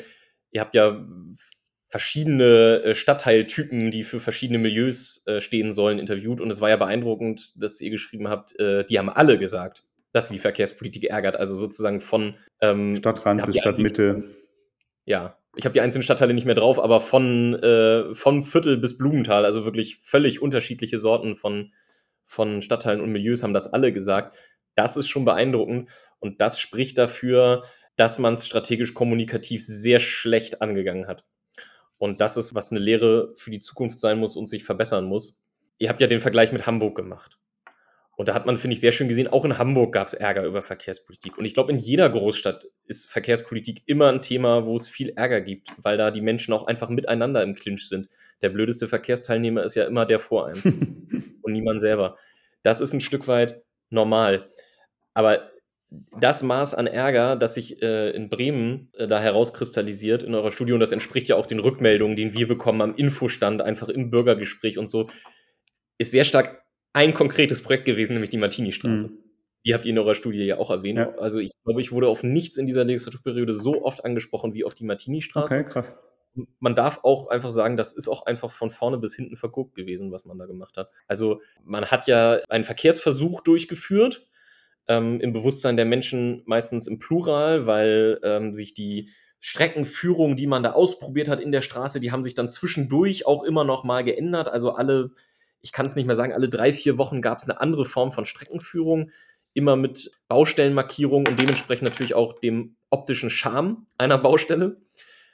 [0.52, 1.04] ihr habt ja
[1.89, 6.39] verschiedene äh, Stadtteiltypen, die für verschiedene Milieus äh, stehen sollen, interviewt.
[6.39, 10.28] Und es war ja beeindruckend, dass ihr geschrieben habt, äh, die haben alle gesagt, dass
[10.28, 11.36] sie die Verkehrspolitik ärgert.
[11.36, 14.23] Also sozusagen von ähm, Stadtrand bis Stadtmitte.
[15.06, 18.95] Ja, ich habe die einzelnen Stadtteile nicht mehr drauf, aber von, äh, von Viertel bis
[18.95, 21.73] Blumenthal, also wirklich völlig unterschiedliche Sorten von,
[22.23, 24.38] von Stadtteilen und Milieus haben das alle gesagt.
[24.75, 27.63] Das ist schon beeindruckend und das spricht dafür,
[27.95, 31.25] dass man es strategisch kommunikativ sehr schlecht angegangen hat.
[32.00, 35.44] Und das ist, was eine Lehre für die Zukunft sein muss und sich verbessern muss.
[35.78, 37.38] Ihr habt ja den Vergleich mit Hamburg gemacht.
[38.16, 40.44] Und da hat man, finde ich, sehr schön gesehen, auch in Hamburg gab es Ärger
[40.44, 41.38] über Verkehrspolitik.
[41.38, 45.40] Und ich glaube, in jeder Großstadt ist Verkehrspolitik immer ein Thema, wo es viel Ärger
[45.40, 48.10] gibt, weil da die Menschen auch einfach miteinander im Clinch sind.
[48.42, 52.18] Der blödeste Verkehrsteilnehmer ist ja immer der vor einem und niemand selber.
[52.62, 54.48] Das ist ein Stück weit normal.
[55.14, 55.50] Aber
[55.91, 60.73] das Maß an Ärger, das sich äh, in Bremen äh, da herauskristallisiert in eurer Studie,
[60.73, 64.78] und das entspricht ja auch den Rückmeldungen, die wir bekommen am Infostand, einfach im Bürgergespräch
[64.78, 65.08] und so,
[65.97, 69.08] ist sehr stark ein konkretes Projekt gewesen, nämlich die Martini-Straße.
[69.08, 69.17] Mhm.
[69.65, 70.99] Die habt ihr in eurer Studie ja auch erwähnt.
[70.99, 71.15] Ja.
[71.17, 74.73] Also ich glaube, ich wurde auf nichts in dieser Legislaturperiode so oft angesprochen wie auf
[74.73, 75.60] die Martini-Straße.
[75.60, 75.95] Okay, krass.
[76.60, 80.12] Man darf auch einfach sagen, das ist auch einfach von vorne bis hinten verguckt gewesen,
[80.12, 80.89] was man da gemacht hat.
[81.08, 84.28] Also man hat ja einen Verkehrsversuch durchgeführt,
[84.89, 90.63] ähm, im Bewusstsein der Menschen meistens im Plural, weil ähm, sich die Streckenführung, die man
[90.63, 94.04] da ausprobiert hat in der Straße, die haben sich dann zwischendurch auch immer noch mal
[94.04, 94.49] geändert.
[94.49, 95.12] Also alle,
[95.62, 98.12] ich kann es nicht mehr sagen, alle drei, vier Wochen gab es eine andere Form
[98.12, 99.12] von Streckenführung,
[99.54, 104.78] immer mit Baustellenmarkierung und dementsprechend natürlich auch dem optischen Charme einer Baustelle.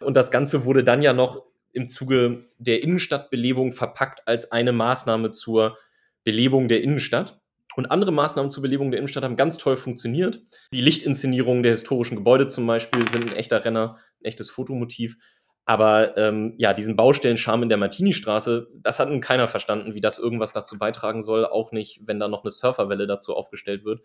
[0.01, 5.31] Und das Ganze wurde dann ja noch im Zuge der Innenstadtbelebung verpackt als eine Maßnahme
[5.31, 5.77] zur
[6.23, 7.41] Belebung der Innenstadt.
[7.75, 10.41] Und andere Maßnahmen zur Belebung der Innenstadt haben ganz toll funktioniert.
[10.73, 15.17] Die Lichtinszenierungen der historischen Gebäude zum Beispiel sind ein echter Renner, ein echtes Fotomotiv.
[15.65, 20.19] Aber ähm, ja, diesen Baustellenscharme in der Martini-Straße, das hat nun keiner verstanden, wie das
[20.19, 21.45] irgendwas dazu beitragen soll.
[21.45, 24.01] Auch nicht, wenn da noch eine Surferwelle dazu aufgestellt wird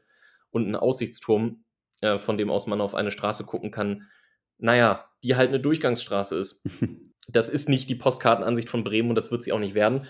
[0.51, 1.65] und ein Aussichtsturm,
[2.01, 4.09] äh, von dem aus man auf eine Straße gucken kann.
[4.57, 6.65] Naja, die halt eine Durchgangsstraße ist.
[7.29, 10.09] Das ist nicht die Postkartenansicht von Bremen und das wird sie auch nicht werden.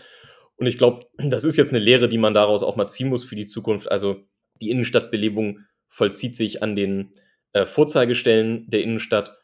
[0.60, 3.24] Und ich glaube, das ist jetzt eine Lehre, die man daraus auch mal ziehen muss
[3.24, 3.90] für die Zukunft.
[3.90, 4.28] Also
[4.60, 7.10] die Innenstadtbelebung vollzieht sich an den
[7.52, 9.36] äh, Vorzeigestellen der Innenstadt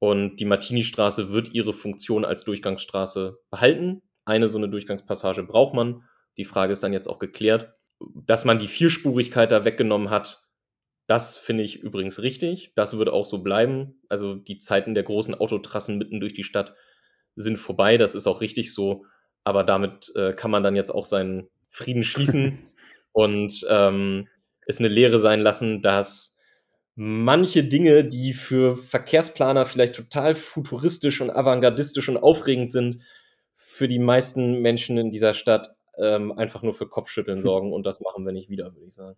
[0.00, 4.02] und die Martini-Straße wird ihre Funktion als Durchgangsstraße behalten.
[4.24, 6.02] Eine so eine Durchgangspassage braucht man.
[6.36, 7.72] Die Frage ist dann jetzt auch geklärt.
[8.14, 10.42] Dass man die Vierspurigkeit da weggenommen hat,
[11.06, 12.72] das finde ich übrigens richtig.
[12.74, 14.02] Das würde auch so bleiben.
[14.08, 16.74] Also die Zeiten der großen Autotrassen mitten durch die Stadt
[17.36, 17.96] sind vorbei.
[17.96, 19.04] Das ist auch richtig so.
[19.44, 22.58] Aber damit äh, kann man dann jetzt auch seinen Frieden schließen
[23.12, 24.28] und ähm,
[24.66, 26.38] es eine Lehre sein lassen, dass
[26.96, 32.98] manche Dinge, die für Verkehrsplaner vielleicht total futuristisch und avantgardistisch und aufregend sind,
[33.54, 37.72] für die meisten Menschen in dieser Stadt ähm, einfach nur für Kopfschütteln sorgen.
[37.72, 39.16] Und das machen wir nicht wieder, würde ich sagen.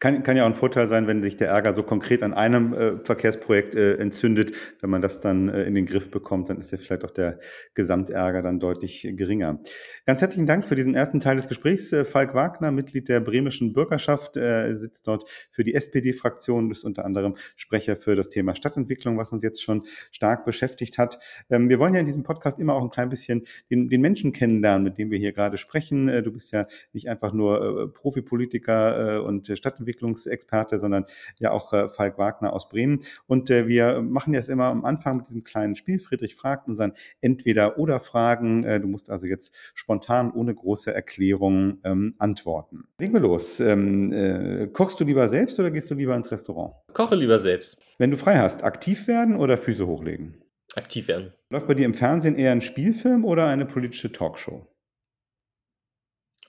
[0.00, 2.74] Kann, kann ja auch ein Vorteil sein, wenn sich der Ärger so konkret an einem
[2.74, 4.52] äh, Verkehrsprojekt äh, entzündet.
[4.80, 7.38] Wenn man das dann äh, in den Griff bekommt, dann ist ja vielleicht auch der
[7.74, 9.60] Gesamtärger dann deutlich geringer.
[10.04, 11.92] Ganz herzlichen Dank für diesen ersten Teil des Gesprächs.
[11.92, 17.36] Äh, Falk Wagner, Mitglied der bremischen Bürgerschaft, sitzt dort für die SPD-Fraktion, ist unter anderem
[17.56, 21.18] Sprecher für das Thema Stadtentwicklung, was uns jetzt schon stark beschäftigt hat.
[21.50, 24.32] Ähm, wir wollen ja in diesem Podcast immer auch ein klein bisschen den, den Menschen
[24.32, 25.93] kennenlernen, mit dem wir hier gerade sprechen.
[26.08, 31.04] Äh, du bist ja nicht einfach nur Profipolitiker und Stadtentwickler, Entwicklungsexperte, sondern
[31.38, 33.00] ja auch äh, Falk Wagner aus Bremen.
[33.26, 35.98] Und äh, wir machen jetzt immer am Anfang mit diesem kleinen Spiel.
[35.98, 38.64] Friedrich fragt unseren Entweder-Oder-Fragen.
[38.64, 42.84] Äh, du musst also jetzt spontan ohne große Erklärung ähm, antworten.
[42.98, 43.60] Legen wir los.
[43.60, 46.74] Ähm, äh, kochst du lieber selbst oder gehst du lieber ins Restaurant?
[46.92, 47.78] Koche lieber selbst.
[47.98, 50.36] Wenn du frei hast, aktiv werden oder Füße hochlegen?
[50.76, 51.32] Aktiv werden.
[51.50, 54.66] Läuft bei dir im Fernsehen eher ein Spielfilm oder eine politische Talkshow?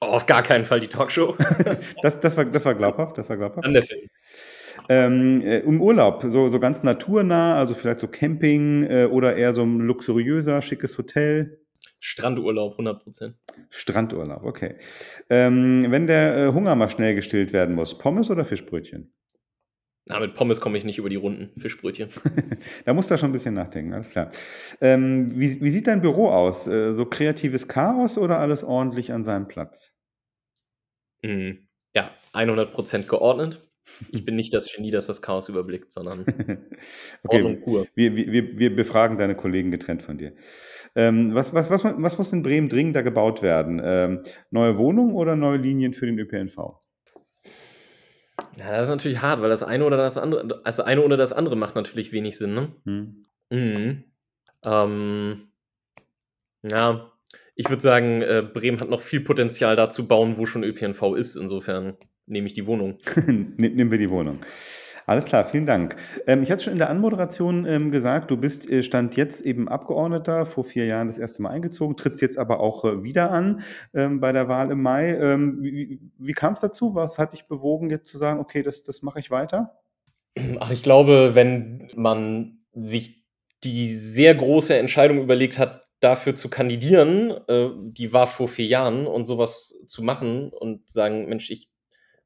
[0.01, 1.35] Oh, auf gar keinen Fall die Talkshow.
[2.01, 3.65] das, das, war, das war glaubhaft, das war glaubhaft.
[3.65, 4.07] An der Film.
[4.89, 9.53] Ähm, äh, Im Urlaub, so, so ganz naturnah, also vielleicht so Camping äh, oder eher
[9.53, 11.59] so ein luxuriöser, schickes Hotel?
[11.99, 13.35] Strandurlaub, 100 Prozent.
[13.69, 14.75] Strandurlaub, okay.
[15.29, 19.13] Ähm, wenn der äh, Hunger mal schnell gestillt werden muss, Pommes oder Fischbrötchen?
[20.07, 21.59] Na, mit Pommes komme ich nicht über die Runden.
[21.59, 22.09] Fischbrötchen.
[22.85, 24.29] da musst du schon ein bisschen nachdenken, alles klar.
[24.79, 26.67] Ähm, wie, wie, sieht dein Büro aus?
[26.67, 29.95] Äh, so kreatives Chaos oder alles ordentlich an seinem Platz?
[31.23, 31.53] Mm,
[31.95, 33.61] ja, 100% geordnet.
[34.11, 36.21] Ich bin nicht das Genie, das das Chaos überblickt, sondern
[37.23, 37.37] okay.
[37.37, 37.87] Ordnung pur.
[37.95, 40.33] Wir, wir, wir befragen deine Kollegen getrennt von dir.
[40.95, 43.81] Ähm, was, was, was, was muss in Bremen dringender gebaut werden?
[43.83, 46.84] Ähm, neue Wohnungen oder neue Linien für den ÖPNV?
[48.57, 51.33] Ja, das ist natürlich hart, weil das eine oder das andere, also eine oder das
[51.33, 52.67] andere macht natürlich wenig Sinn, ne?
[52.85, 53.25] Hm.
[53.49, 54.03] Mhm.
[54.63, 55.41] Ähm,
[56.63, 57.11] ja,
[57.55, 61.15] ich würde sagen, äh, Bremen hat noch viel Potenzial da zu bauen, wo schon ÖPNV
[61.15, 61.35] ist.
[61.35, 61.95] Insofern
[62.25, 62.97] nehme ich die Wohnung.
[63.27, 64.39] Nehmen wir die Wohnung.
[65.07, 65.95] Alles klar, vielen Dank.
[66.25, 69.69] Ähm, ich hatte schon in der Anmoderation ähm, gesagt, du bist äh, Stand jetzt eben
[69.69, 73.61] Abgeordneter, vor vier Jahren das erste Mal eingezogen, trittst jetzt aber auch äh, wieder an
[73.93, 75.15] ähm, bei der Wahl im Mai.
[75.15, 76.95] Ähm, wie, wie kam es dazu?
[76.95, 79.79] Was hat dich bewogen, jetzt zu sagen, okay, das, das mache ich weiter?
[80.59, 83.23] Ach, ich glaube, wenn man sich
[83.63, 89.07] die sehr große Entscheidung überlegt hat, dafür zu kandidieren, äh, die war vor vier Jahren
[89.07, 91.69] und sowas zu machen und sagen, Mensch, ich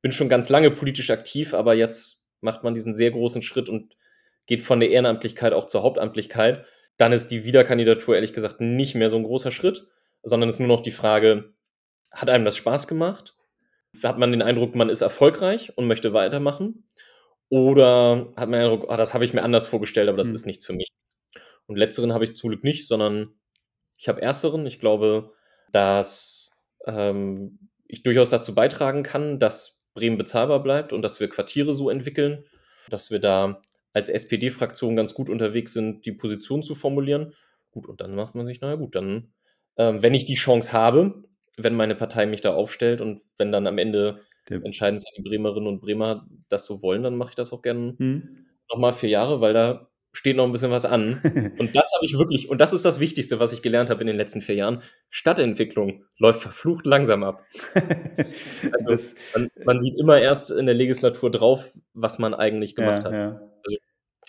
[0.02, 3.95] bin schon ganz lange politisch aktiv, aber jetzt macht man diesen sehr großen Schritt und
[4.45, 6.65] geht von der Ehrenamtlichkeit auch zur Hauptamtlichkeit,
[6.97, 9.88] dann ist die Wiederkandidatur ehrlich gesagt nicht mehr so ein großer Schritt,
[10.23, 11.54] sondern es ist nur noch die Frage,
[12.12, 13.36] hat einem das Spaß gemacht?
[14.04, 16.88] Hat man den Eindruck, man ist erfolgreich und möchte weitermachen?
[17.49, 20.36] Oder hat man den Eindruck, oh, das habe ich mir anders vorgestellt, aber das mhm.
[20.36, 20.89] ist nichts für mich?
[21.67, 23.39] Und letzteren habe ich zum Glück nicht, sondern
[23.97, 24.65] ich habe ersteren.
[24.65, 25.34] Ich glaube,
[25.71, 26.52] dass
[26.86, 31.89] ähm, ich durchaus dazu beitragen kann, dass Bremen bezahlbar bleibt und dass wir Quartiere so
[31.89, 32.45] entwickeln,
[32.89, 33.62] dass wir da
[33.93, 37.34] als SPD-Fraktion ganz gut unterwegs sind, die Position zu formulieren.
[37.71, 39.34] Gut, und dann macht man sich, naja gut, dann,
[39.78, 41.23] ähm, wenn ich die Chance habe,
[41.58, 44.58] wenn meine Partei mich da aufstellt und wenn dann am Ende ja.
[44.58, 47.95] entscheiden sich die Bremerinnen und Bremer das so wollen, dann mache ich das auch gerne
[47.97, 48.45] hm.
[48.71, 51.22] nochmal vier Jahre, weil da steht noch ein bisschen was an.
[51.60, 54.08] Und das habe ich wirklich, und das ist das Wichtigste, was ich gelernt habe in
[54.08, 54.82] den letzten vier Jahren.
[55.10, 57.45] Stadtentwicklung läuft verflucht langsam ab.
[57.76, 58.98] also
[59.36, 63.13] man, man, sieht immer erst in der Legislatur drauf, was man eigentlich gemacht ja, hat.
[63.13, 63.41] Ja.
[63.63, 63.78] Also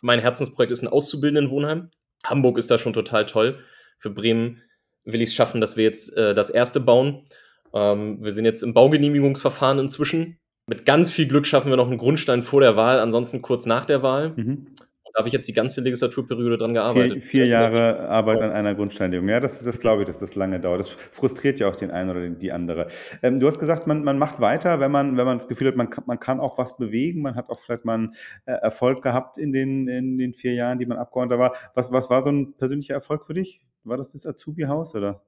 [0.03, 1.91] mein Herzensprojekt ist ein Auszubildendenwohnheim.
[2.25, 3.59] Hamburg ist da schon total toll.
[3.99, 4.63] Für Bremen
[5.05, 7.25] will ich es schaffen, dass wir jetzt äh, das erste bauen.
[7.73, 10.39] Ähm, wir sind jetzt im Baugenehmigungsverfahren inzwischen.
[10.67, 13.85] Mit ganz viel Glück schaffen wir noch einen Grundstein vor der Wahl, ansonsten kurz nach
[13.85, 14.35] der Wahl.
[14.37, 14.75] Mhm.
[15.21, 17.23] Da habe ich jetzt die ganze Legislaturperiode dran gearbeitet.
[17.23, 19.29] Vier, vier Jahre Arbeit an einer Grundsteinlegung.
[19.29, 20.79] Ja, das, das glaube ich, dass das lange dauert.
[20.79, 22.89] Das frustriert ja auch den einen oder die andere.
[23.23, 25.77] Ähm, du hast gesagt, man, man macht weiter, wenn man, wenn man das Gefühl hat,
[25.77, 27.21] man kann, man kann auch was bewegen.
[27.21, 28.15] Man hat auch vielleicht mal einen
[28.47, 31.55] äh, Erfolg gehabt in den, in den vier Jahren, die man Abgeordneter war.
[31.75, 33.61] Was, was war so ein persönlicher Erfolg für dich?
[33.85, 35.23] War das das Azubi-Haus oder?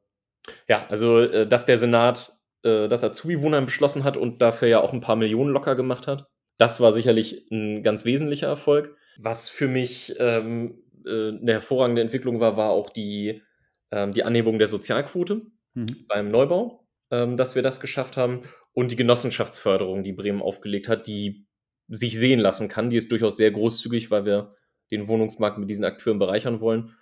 [0.68, 4.94] Ja, also, äh, dass der Senat äh, das Azubi-Wohnheim beschlossen hat und dafür ja auch
[4.94, 8.96] ein paar Millionen locker gemacht hat, das war sicherlich ein ganz wesentlicher Erfolg.
[9.18, 13.42] Was für mich ähm, äh, 'ne hervorragende Entwicklung war, war auch die,
[13.90, 15.42] ähm, die Anhebung der Sozialquote
[15.74, 16.06] mhm.
[16.08, 18.40] beim Neubau, ähm, dass wir das geschafft haben
[18.72, 21.46] und die Genossenschaftsförderung, die Bremen aufgelegt hat, die
[21.88, 22.90] sich sehen lassen kann.
[22.90, 24.54] Die ist durchaus sehr großzügig, weil wir
[24.90, 26.94] den Wohnungsmarkt mit diesen Akteuren bereichern wollen.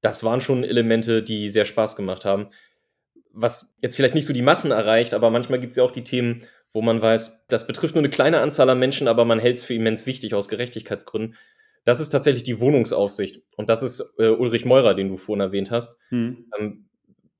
[0.00, 2.48] Das waren schon Elemente, die sehr Spaß gemacht haben.
[3.32, 6.04] Was jetzt vielleicht nicht so die Massen erreicht, aber manchmal gibt es ja auch die
[6.04, 6.40] Themen,
[6.76, 9.62] wo man weiß, das betrifft nur eine kleine Anzahl an Menschen, aber man hält es
[9.62, 11.34] für immens wichtig aus Gerechtigkeitsgründen.
[11.84, 13.40] Das ist tatsächlich die Wohnungsaufsicht.
[13.56, 15.98] Und das ist äh, Ulrich Meurer, den du vorhin erwähnt hast.
[16.10, 16.44] Hm.
[16.58, 16.90] Ähm,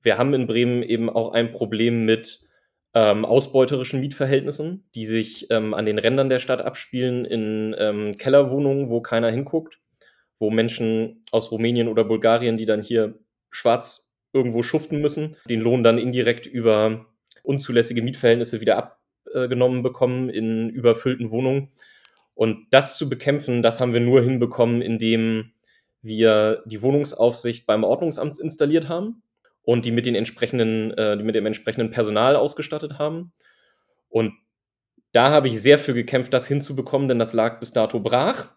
[0.01, 2.47] wir haben in Bremen eben auch ein Problem mit
[2.95, 8.89] ähm, ausbeuterischen Mietverhältnissen, die sich ähm, an den Rändern der Stadt abspielen, in ähm, Kellerwohnungen,
[8.89, 9.79] wo keiner hinguckt,
[10.39, 13.19] wo Menschen aus Rumänien oder Bulgarien, die dann hier
[13.51, 17.05] schwarz irgendwo schuften müssen, den Lohn dann indirekt über
[17.43, 18.96] unzulässige Mietverhältnisse wieder ab,
[19.37, 21.69] äh, genommen bekommen in überfüllten Wohnungen.
[22.33, 25.51] Und das zu bekämpfen, das haben wir nur hinbekommen, indem
[26.01, 29.23] wir die Wohnungsaufsicht beim Ordnungsamt installiert haben
[29.63, 33.33] und die mit, den entsprechenden, äh, die mit dem entsprechenden Personal ausgestattet haben.
[34.09, 34.33] Und
[35.11, 38.55] da habe ich sehr für gekämpft, das hinzubekommen, denn das lag bis dato brach.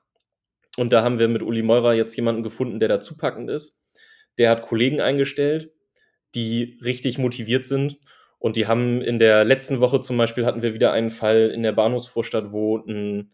[0.76, 3.82] Und da haben wir mit Uli Meurer jetzt jemanden gefunden, der da zupackend ist.
[4.38, 5.72] Der hat Kollegen eingestellt,
[6.34, 7.98] die richtig motiviert sind
[8.40, 11.62] und die haben in der letzten Woche zum Beispiel hatten wir wieder einen Fall in
[11.62, 13.30] der Bahnhofsvorstadt, wo ein,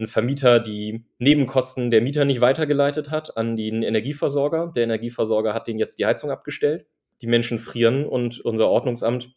[0.00, 4.72] ein Vermieter die Nebenkosten der Mieter nicht weitergeleitet hat an den Energieversorger.
[4.74, 6.86] Der Energieversorger hat den jetzt die Heizung abgestellt.
[7.20, 9.36] Die Menschen frieren und unser Ordnungsamt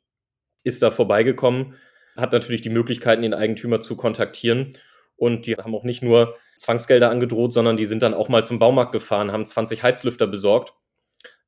[0.63, 1.73] ist da vorbeigekommen,
[2.15, 4.69] hat natürlich die Möglichkeiten, den Eigentümer zu kontaktieren.
[5.17, 8.57] Und die haben auch nicht nur Zwangsgelder angedroht, sondern die sind dann auch mal zum
[8.57, 10.73] Baumarkt gefahren, haben 20 Heizlüfter besorgt,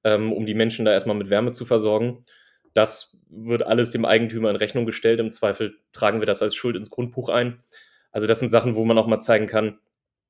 [0.04, 2.24] ähm, um die Menschen da erstmal mit Wärme zu versorgen.
[2.74, 5.20] Das wird alles dem Eigentümer in Rechnung gestellt.
[5.20, 7.60] Im Zweifel tragen wir das als Schuld ins Grundbuch ein.
[8.12, 9.80] Also das sind Sachen, wo man auch mal zeigen kann,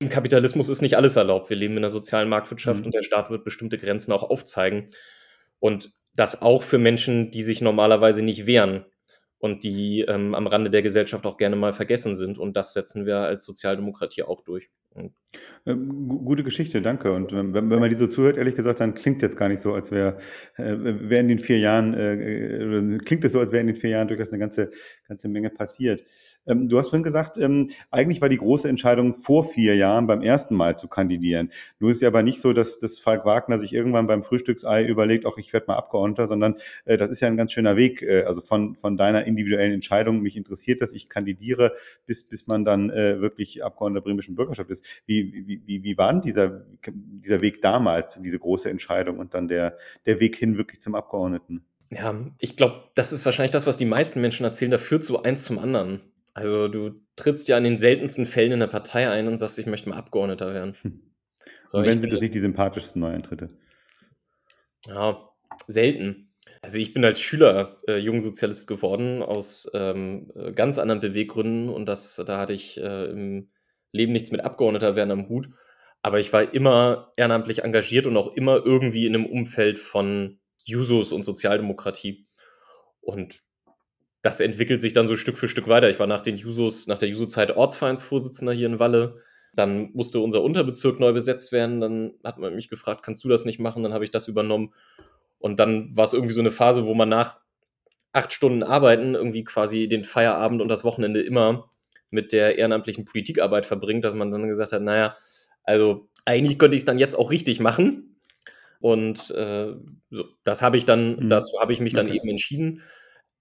[0.02, 1.52] im Kapitalismus ist nicht alles erlaubt.
[1.52, 2.86] Wir leben in einer sozialen Marktwirtschaft mhm.
[2.88, 4.88] und der Staat wird bestimmte Grenzen auch aufzeigen.
[5.60, 8.86] Und das auch für Menschen, die sich normalerweise nicht wehren
[9.42, 12.38] und die ähm, am Rande der Gesellschaft auch gerne mal vergessen sind.
[12.38, 14.70] Und das setzen wir als Sozialdemokratie auch durch.
[15.66, 17.12] Ähm, gute Geschichte, danke.
[17.12, 19.62] Und ähm, wenn, wenn man die so zuhört, ehrlich gesagt, dann klingt jetzt gar nicht
[19.62, 20.18] so, als wäre
[20.58, 23.76] äh, wär in den vier Jahren, äh, äh klingt es so, als wäre in den
[23.76, 24.70] vier Jahren durchaus eine ganze,
[25.08, 26.04] ganze Menge passiert.
[26.48, 30.22] Ähm, du hast vorhin gesagt, ähm, eigentlich war die große Entscheidung vor vier Jahren beim
[30.22, 31.50] ersten Mal zu kandidieren.
[31.80, 35.26] Nur ist ja aber nicht so, dass, dass Falk Wagner sich irgendwann beim Frühstücksei überlegt,
[35.26, 38.24] auch ich werde mal Abgeordneter, sondern äh, das ist ja ein ganz schöner Weg, äh,
[38.24, 41.74] also von, von deiner individuellen Entscheidung, mich interessiert dass ich kandidiere,
[42.06, 45.04] bis, bis man dann äh, wirklich Abgeordneter der bremischen Bürgerschaft ist.
[45.06, 49.48] Wie, wie, wie, wie war denn dieser, dieser Weg damals, diese große Entscheidung und dann
[49.48, 51.66] der, der Weg hin wirklich zum Abgeordneten?
[51.92, 54.72] Ja, ich glaube, das ist wahrscheinlich das, was die meisten Menschen erzählen.
[54.72, 56.00] Da führt so eins zum anderen.
[56.34, 59.66] Also du trittst ja in den seltensten Fällen in der Partei ein und sagst, ich
[59.66, 60.76] möchte mal Abgeordneter werden.
[60.82, 61.02] Hm.
[61.68, 63.50] So, und wenn sind das nicht die sympathischsten Neueintritte?
[64.88, 65.30] Ja,
[65.68, 66.32] selten.
[66.62, 71.88] Also ich bin als Schüler äh, Jungsozialist geworden aus ähm, äh, ganz anderen Beweggründen und
[71.88, 73.52] das, da hatte ich äh, im
[73.92, 75.50] Leben nichts mit Abgeordneter werden am Hut.
[76.04, 81.12] Aber ich war immer ehrenamtlich engagiert und auch immer irgendwie in einem Umfeld von Jusos
[81.12, 82.28] und Sozialdemokratie.
[83.02, 83.44] Und
[84.22, 85.90] das entwickelt sich dann so Stück für Stück weiter.
[85.90, 89.18] Ich war nach den Jusos, nach der Juso-Zeit Ortsvereinsvorsitzender hier in Walle.
[89.56, 91.82] Dann musste unser Unterbezirk neu besetzt werden.
[91.82, 93.84] Dann hat man mich gefragt, kannst du das nicht machen?
[93.84, 94.74] Dann habe ich das übernommen.
[95.40, 97.38] Und dann war es irgendwie so eine Phase, wo man nach
[98.14, 101.70] acht Stunden Arbeiten irgendwie quasi den Feierabend und das Wochenende immer
[102.12, 105.16] mit der ehrenamtlichen Politikarbeit verbringt, dass man dann gesagt hat, naja,
[105.64, 108.18] also eigentlich könnte ich es dann jetzt auch richtig machen.
[108.80, 109.74] Und äh,
[110.10, 111.30] so, das habe ich dann, mhm.
[111.30, 112.18] dazu habe ich mich dann okay.
[112.18, 112.82] eben entschieden.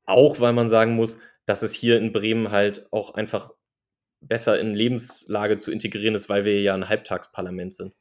[0.07, 3.51] Auch weil man sagen muss, dass es hier in Bremen halt auch einfach
[4.21, 7.95] besser in Lebenslage zu integrieren ist, weil wir ja ein Halbtagsparlament sind.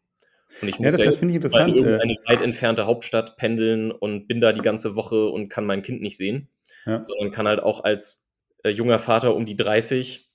[0.62, 2.00] Und ich muss ja, das, ja das jetzt in äh.
[2.02, 6.02] eine weit entfernte Hauptstadt pendeln und bin da die ganze Woche und kann mein Kind
[6.02, 6.50] nicht sehen,
[6.86, 7.04] ja.
[7.04, 8.28] sondern kann halt auch als
[8.64, 10.30] äh, junger Vater um die 30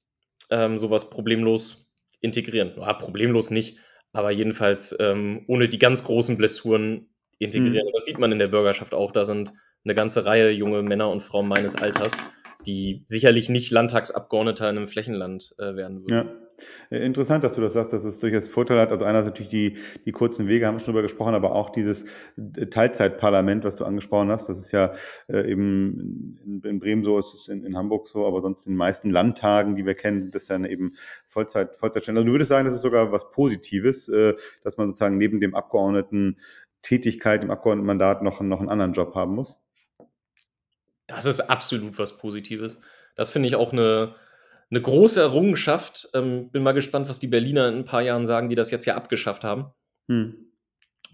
[0.51, 2.73] ähm, sowas problemlos integrieren.
[2.77, 3.79] Ja, problemlos nicht,
[4.13, 7.87] aber jedenfalls ähm, ohne die ganz großen Blessuren integrieren.
[7.87, 7.93] Mhm.
[7.93, 9.13] Das sieht man in der Bürgerschaft auch.
[9.13, 9.53] Da sind
[9.85, 12.17] eine ganze Reihe junge Männer und Frauen meines Alters,
[12.67, 16.15] die sicherlich nicht Landtagsabgeordneter in einem Flächenland äh, werden würden.
[16.15, 16.45] Ja.
[16.91, 18.91] Äh, interessant, dass du das sagst, dass es durchaus Vorteile hat.
[18.91, 22.05] Also einerseits natürlich die, die kurzen Wege, haben wir schon drüber gesprochen, aber auch dieses
[22.37, 24.49] äh, Teilzeitparlament, was du angesprochen hast.
[24.49, 24.93] Das ist ja
[25.29, 28.73] äh, eben in, in, Bremen so, es ist in, in, Hamburg so, aber sonst in
[28.73, 30.95] den meisten Landtagen, die wir kennen, das dann eben
[31.29, 32.19] Vollzeit, Vollzeitstellen.
[32.19, 35.55] Also du würdest sagen, das ist sogar was Positives, äh, dass man sozusagen neben dem
[35.55, 36.39] Abgeordneten
[36.83, 39.59] Tätigkeit im Abgeordnetenmandat noch, noch einen anderen Job haben muss?
[41.07, 42.81] Das ist absolut was Positives.
[43.15, 44.15] Das finde ich auch eine,
[44.71, 46.09] eine große Errungenschaft.
[46.15, 48.87] Ähm, bin mal gespannt, was die Berliner in ein paar Jahren sagen, die das jetzt
[48.87, 49.67] ja abgeschafft haben.
[50.09, 50.51] Hm.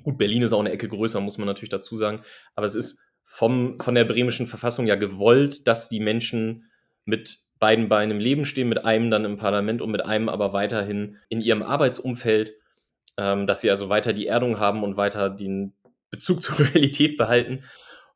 [0.03, 2.23] Gut, Berlin ist auch eine Ecke größer, muss man natürlich dazu sagen.
[2.55, 6.71] Aber es ist vom, von der bremischen Verfassung ja gewollt, dass die Menschen
[7.05, 10.53] mit beiden Beinen im Leben stehen, mit einem dann im Parlament und mit einem aber
[10.53, 12.55] weiterhin in ihrem Arbeitsumfeld,
[13.19, 15.75] ähm, dass sie also weiter die Erdung haben und weiter den
[16.11, 17.65] Bezug zur Realität behalten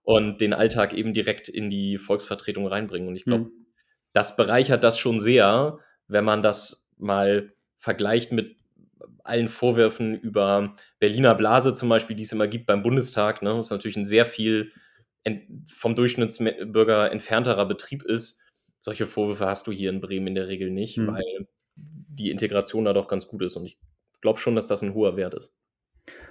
[0.04, 3.08] und den Alltag eben direkt in die Volksvertretung reinbringen.
[3.08, 3.52] Und ich glaube, hm
[4.14, 8.56] das bereichert das schon sehr, wenn man das mal vergleicht mit
[9.24, 13.70] allen Vorwürfen über Berliner Blase zum Beispiel, die es immer gibt beim Bundestag, ne, was
[13.70, 14.72] natürlich ein sehr viel
[15.66, 18.40] vom Durchschnittsbürger entfernterer Betrieb ist.
[18.78, 21.08] Solche Vorwürfe hast du hier in Bremen in der Regel nicht, mhm.
[21.08, 23.56] weil die Integration da doch ganz gut ist.
[23.56, 23.78] Und ich
[24.20, 25.54] glaube schon, dass das ein hoher Wert ist.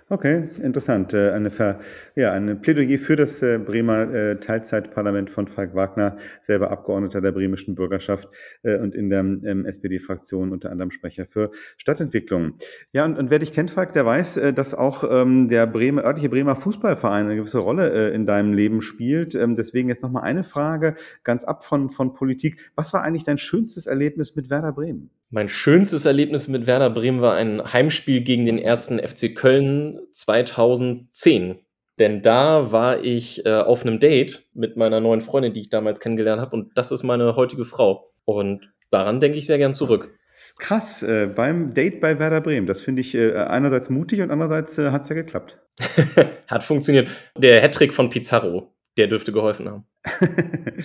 [0.10, 1.14] Okay, interessant.
[1.14, 1.80] Äh, eine, Ver,
[2.16, 7.32] ja, eine Plädoyer für das äh, Bremer äh, Teilzeitparlament von Falk Wagner, selber Abgeordneter der
[7.32, 8.30] bremischen Bürgerschaft
[8.64, 12.56] und in der ähm, SPD-Fraktion unter anderem Sprecher für Stadtentwicklung.
[12.92, 16.30] Ja, und, und wer dich kennt, Falk, der weiß, dass auch ähm, der Bremer, örtliche
[16.30, 19.36] Bremer Fußballverein eine gewisse Rolle in deinem Leben spielt.
[19.36, 22.72] Ähm, deswegen jetzt nochmal eine Frage, ganz ab von, von Politik.
[22.76, 25.10] Was war eigentlich dein schönstes Erlebnis mit Werder Bremen?
[25.34, 31.58] Mein schönstes Erlebnis mit Werder Bremen war ein Heimspiel gegen den ersten FC Köln 2010.
[31.98, 36.00] Denn da war ich äh, auf einem Date mit meiner neuen Freundin, die ich damals
[36.00, 36.56] kennengelernt habe.
[36.56, 38.06] Und das ist meine heutige Frau.
[38.26, 40.16] Und daran denke ich sehr gern zurück.
[40.60, 42.68] Krass, äh, beim Date bei Werder Bremen.
[42.68, 45.58] Das finde ich äh, einerseits mutig und andererseits äh, hat es ja geklappt.
[46.48, 47.08] hat funktioniert.
[47.36, 49.86] Der Hattrick von Pizarro, der dürfte geholfen haben.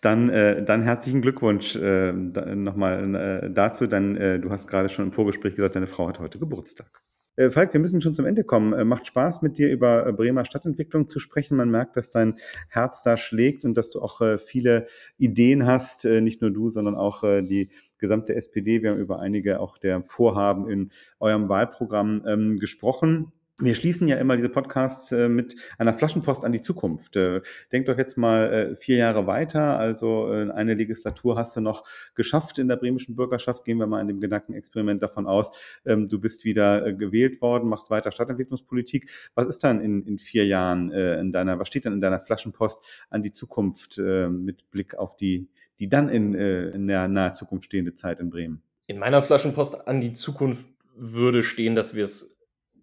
[0.00, 3.86] dann, äh, dann herzlichen Glückwunsch äh, nochmal äh, dazu.
[3.86, 7.02] Dann, äh, du hast gerade schon im Vorgespräch gesagt, deine Frau hat heute Geburtstag.
[7.36, 8.72] Äh, Falk, wir müssen schon zum Ende kommen.
[8.72, 11.56] Äh, macht Spaß, mit dir über Bremer Stadtentwicklung zu sprechen.
[11.56, 12.34] Man merkt, dass dein
[12.68, 14.86] Herz da schlägt und dass du auch viele
[15.18, 16.04] Ideen hast.
[16.04, 18.82] Nicht nur du, sondern auch die gesamte SPD.
[18.82, 20.90] Wir haben über einige auch der Vorhaben in
[21.20, 23.32] eurem Wahlprogramm ähm, gesprochen.
[23.60, 27.14] Wir schließen ja immer diese Podcasts äh, mit einer Flaschenpost an die Zukunft.
[27.14, 27.40] Äh,
[27.70, 31.84] denk doch jetzt mal äh, vier Jahre weiter, also eine Legislatur hast du noch
[32.16, 33.64] geschafft in der bremischen Bürgerschaft.
[33.64, 37.68] Gehen wir mal in dem Gedankenexperiment davon aus, ähm, du bist wieder äh, gewählt worden,
[37.68, 39.08] machst weiter Stadtentwicklungspolitik.
[39.36, 43.04] Was ist dann in, in vier Jahren in deiner, was steht dann in deiner Flaschenpost
[43.10, 47.94] an die Zukunft mit Blick auf die, die dann in, in der naher Zukunft stehende
[47.94, 48.62] Zeit in Bremen?
[48.86, 52.33] In meiner Flaschenpost an die Zukunft würde stehen, dass wir es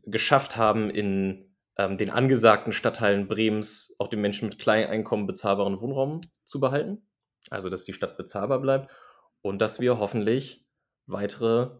[0.05, 6.21] geschafft haben, in ähm, den angesagten Stadtteilen Bremens auch den Menschen mit Kleineinkommen bezahlbaren Wohnraum
[6.43, 7.07] zu behalten.
[7.49, 8.93] Also, dass die Stadt bezahlbar bleibt
[9.41, 10.65] und dass wir hoffentlich
[11.07, 11.71] weitere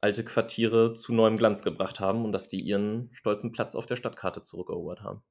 [0.00, 3.96] alte Quartiere zu neuem Glanz gebracht haben und dass die ihren stolzen Platz auf der
[3.96, 5.22] Stadtkarte zurückerobert haben.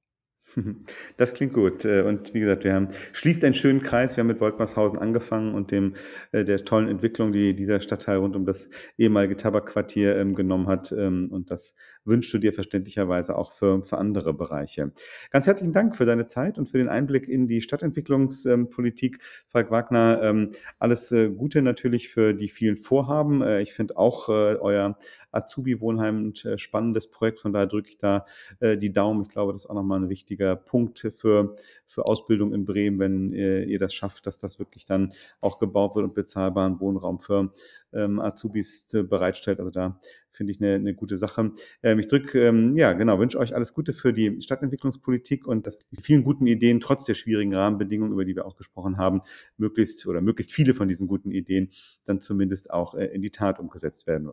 [1.17, 1.85] Das klingt gut.
[1.85, 4.15] Äh, und wie gesagt, wir haben schließt einen schönen Kreis.
[4.15, 5.95] Wir haben mit Wolkmarshausen angefangen und dem
[6.31, 10.91] äh, der tollen Entwicklung, die dieser Stadtteil rund um das ehemalige Tabakquartier ähm, genommen hat.
[10.91, 11.73] Ähm, und das
[12.05, 14.91] wünschst du dir verständlicherweise auch für, für andere Bereiche.
[15.31, 19.71] Ganz herzlichen Dank für deine Zeit und für den Einblick in die Stadtentwicklungspolitik, ähm, Falk
[19.71, 20.21] Wagner.
[20.23, 23.43] Ähm, alles äh, Gute natürlich für die vielen Vorhaben.
[23.59, 24.97] Ich finde auch euer
[25.31, 27.39] Azubi-Wohnheim ein spannendes Projekt.
[27.39, 28.25] Von daher drücke ich da
[28.59, 29.21] äh, die Daumen.
[29.23, 33.33] Ich glaube, das ist auch nochmal ein wichtiger Punkt für, für Ausbildung in Bremen, wenn
[33.33, 37.51] äh, ihr das schafft, dass das wirklich dann auch gebaut wird und bezahlbaren Wohnraum für
[37.93, 39.59] ähm, Azubis bereitstellt.
[39.59, 39.99] Also da
[40.39, 41.51] finde ich eine, eine gute Sache.
[41.83, 45.77] Ähm, ich drücke, ähm, ja, genau, wünsche euch alles Gute für die Stadtentwicklungspolitik und dass
[45.77, 49.19] die vielen guten Ideen trotz der schwierigen Rahmenbedingungen, über die wir auch gesprochen haben,
[49.57, 51.71] möglichst oder möglichst viele von diesen guten Ideen
[52.05, 54.31] dann zumindest auch äh, in die Tat umgesetzt werden.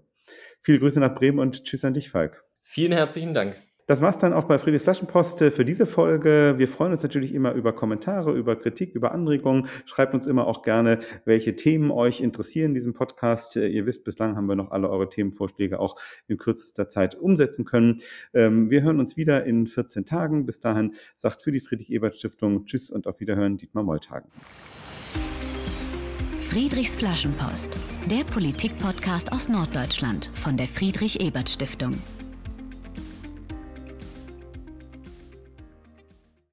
[0.62, 2.44] Viele Grüße nach Bremen und Tschüss an dich, Falk.
[2.62, 3.60] Vielen herzlichen Dank.
[3.86, 6.54] Das war's dann auch bei Friedrichs Flaschenpost für diese Folge.
[6.56, 9.68] Wir freuen uns natürlich immer über Kommentare, über Kritik, über Anregungen.
[9.84, 13.54] Schreibt uns immer auch gerne, welche Themen euch interessieren in diesem Podcast.
[13.54, 15.94] Ihr wisst, bislang haben wir noch alle eure Themenvorschläge auch
[16.26, 17.98] in kürzester Zeit umsetzen können.
[18.34, 20.46] Ähm, wir hören uns wieder in 14 Tagen.
[20.46, 24.28] Bis dahin sagt für die Friedrich-Ebert-Stiftung Tschüss und auf Wiederhören, Dietmar Molltagen.
[26.40, 27.76] Friedrichs Flaschenpost,
[28.10, 31.92] der Politik-Podcast aus Norddeutschland von der Friedrich-Ebert-Stiftung.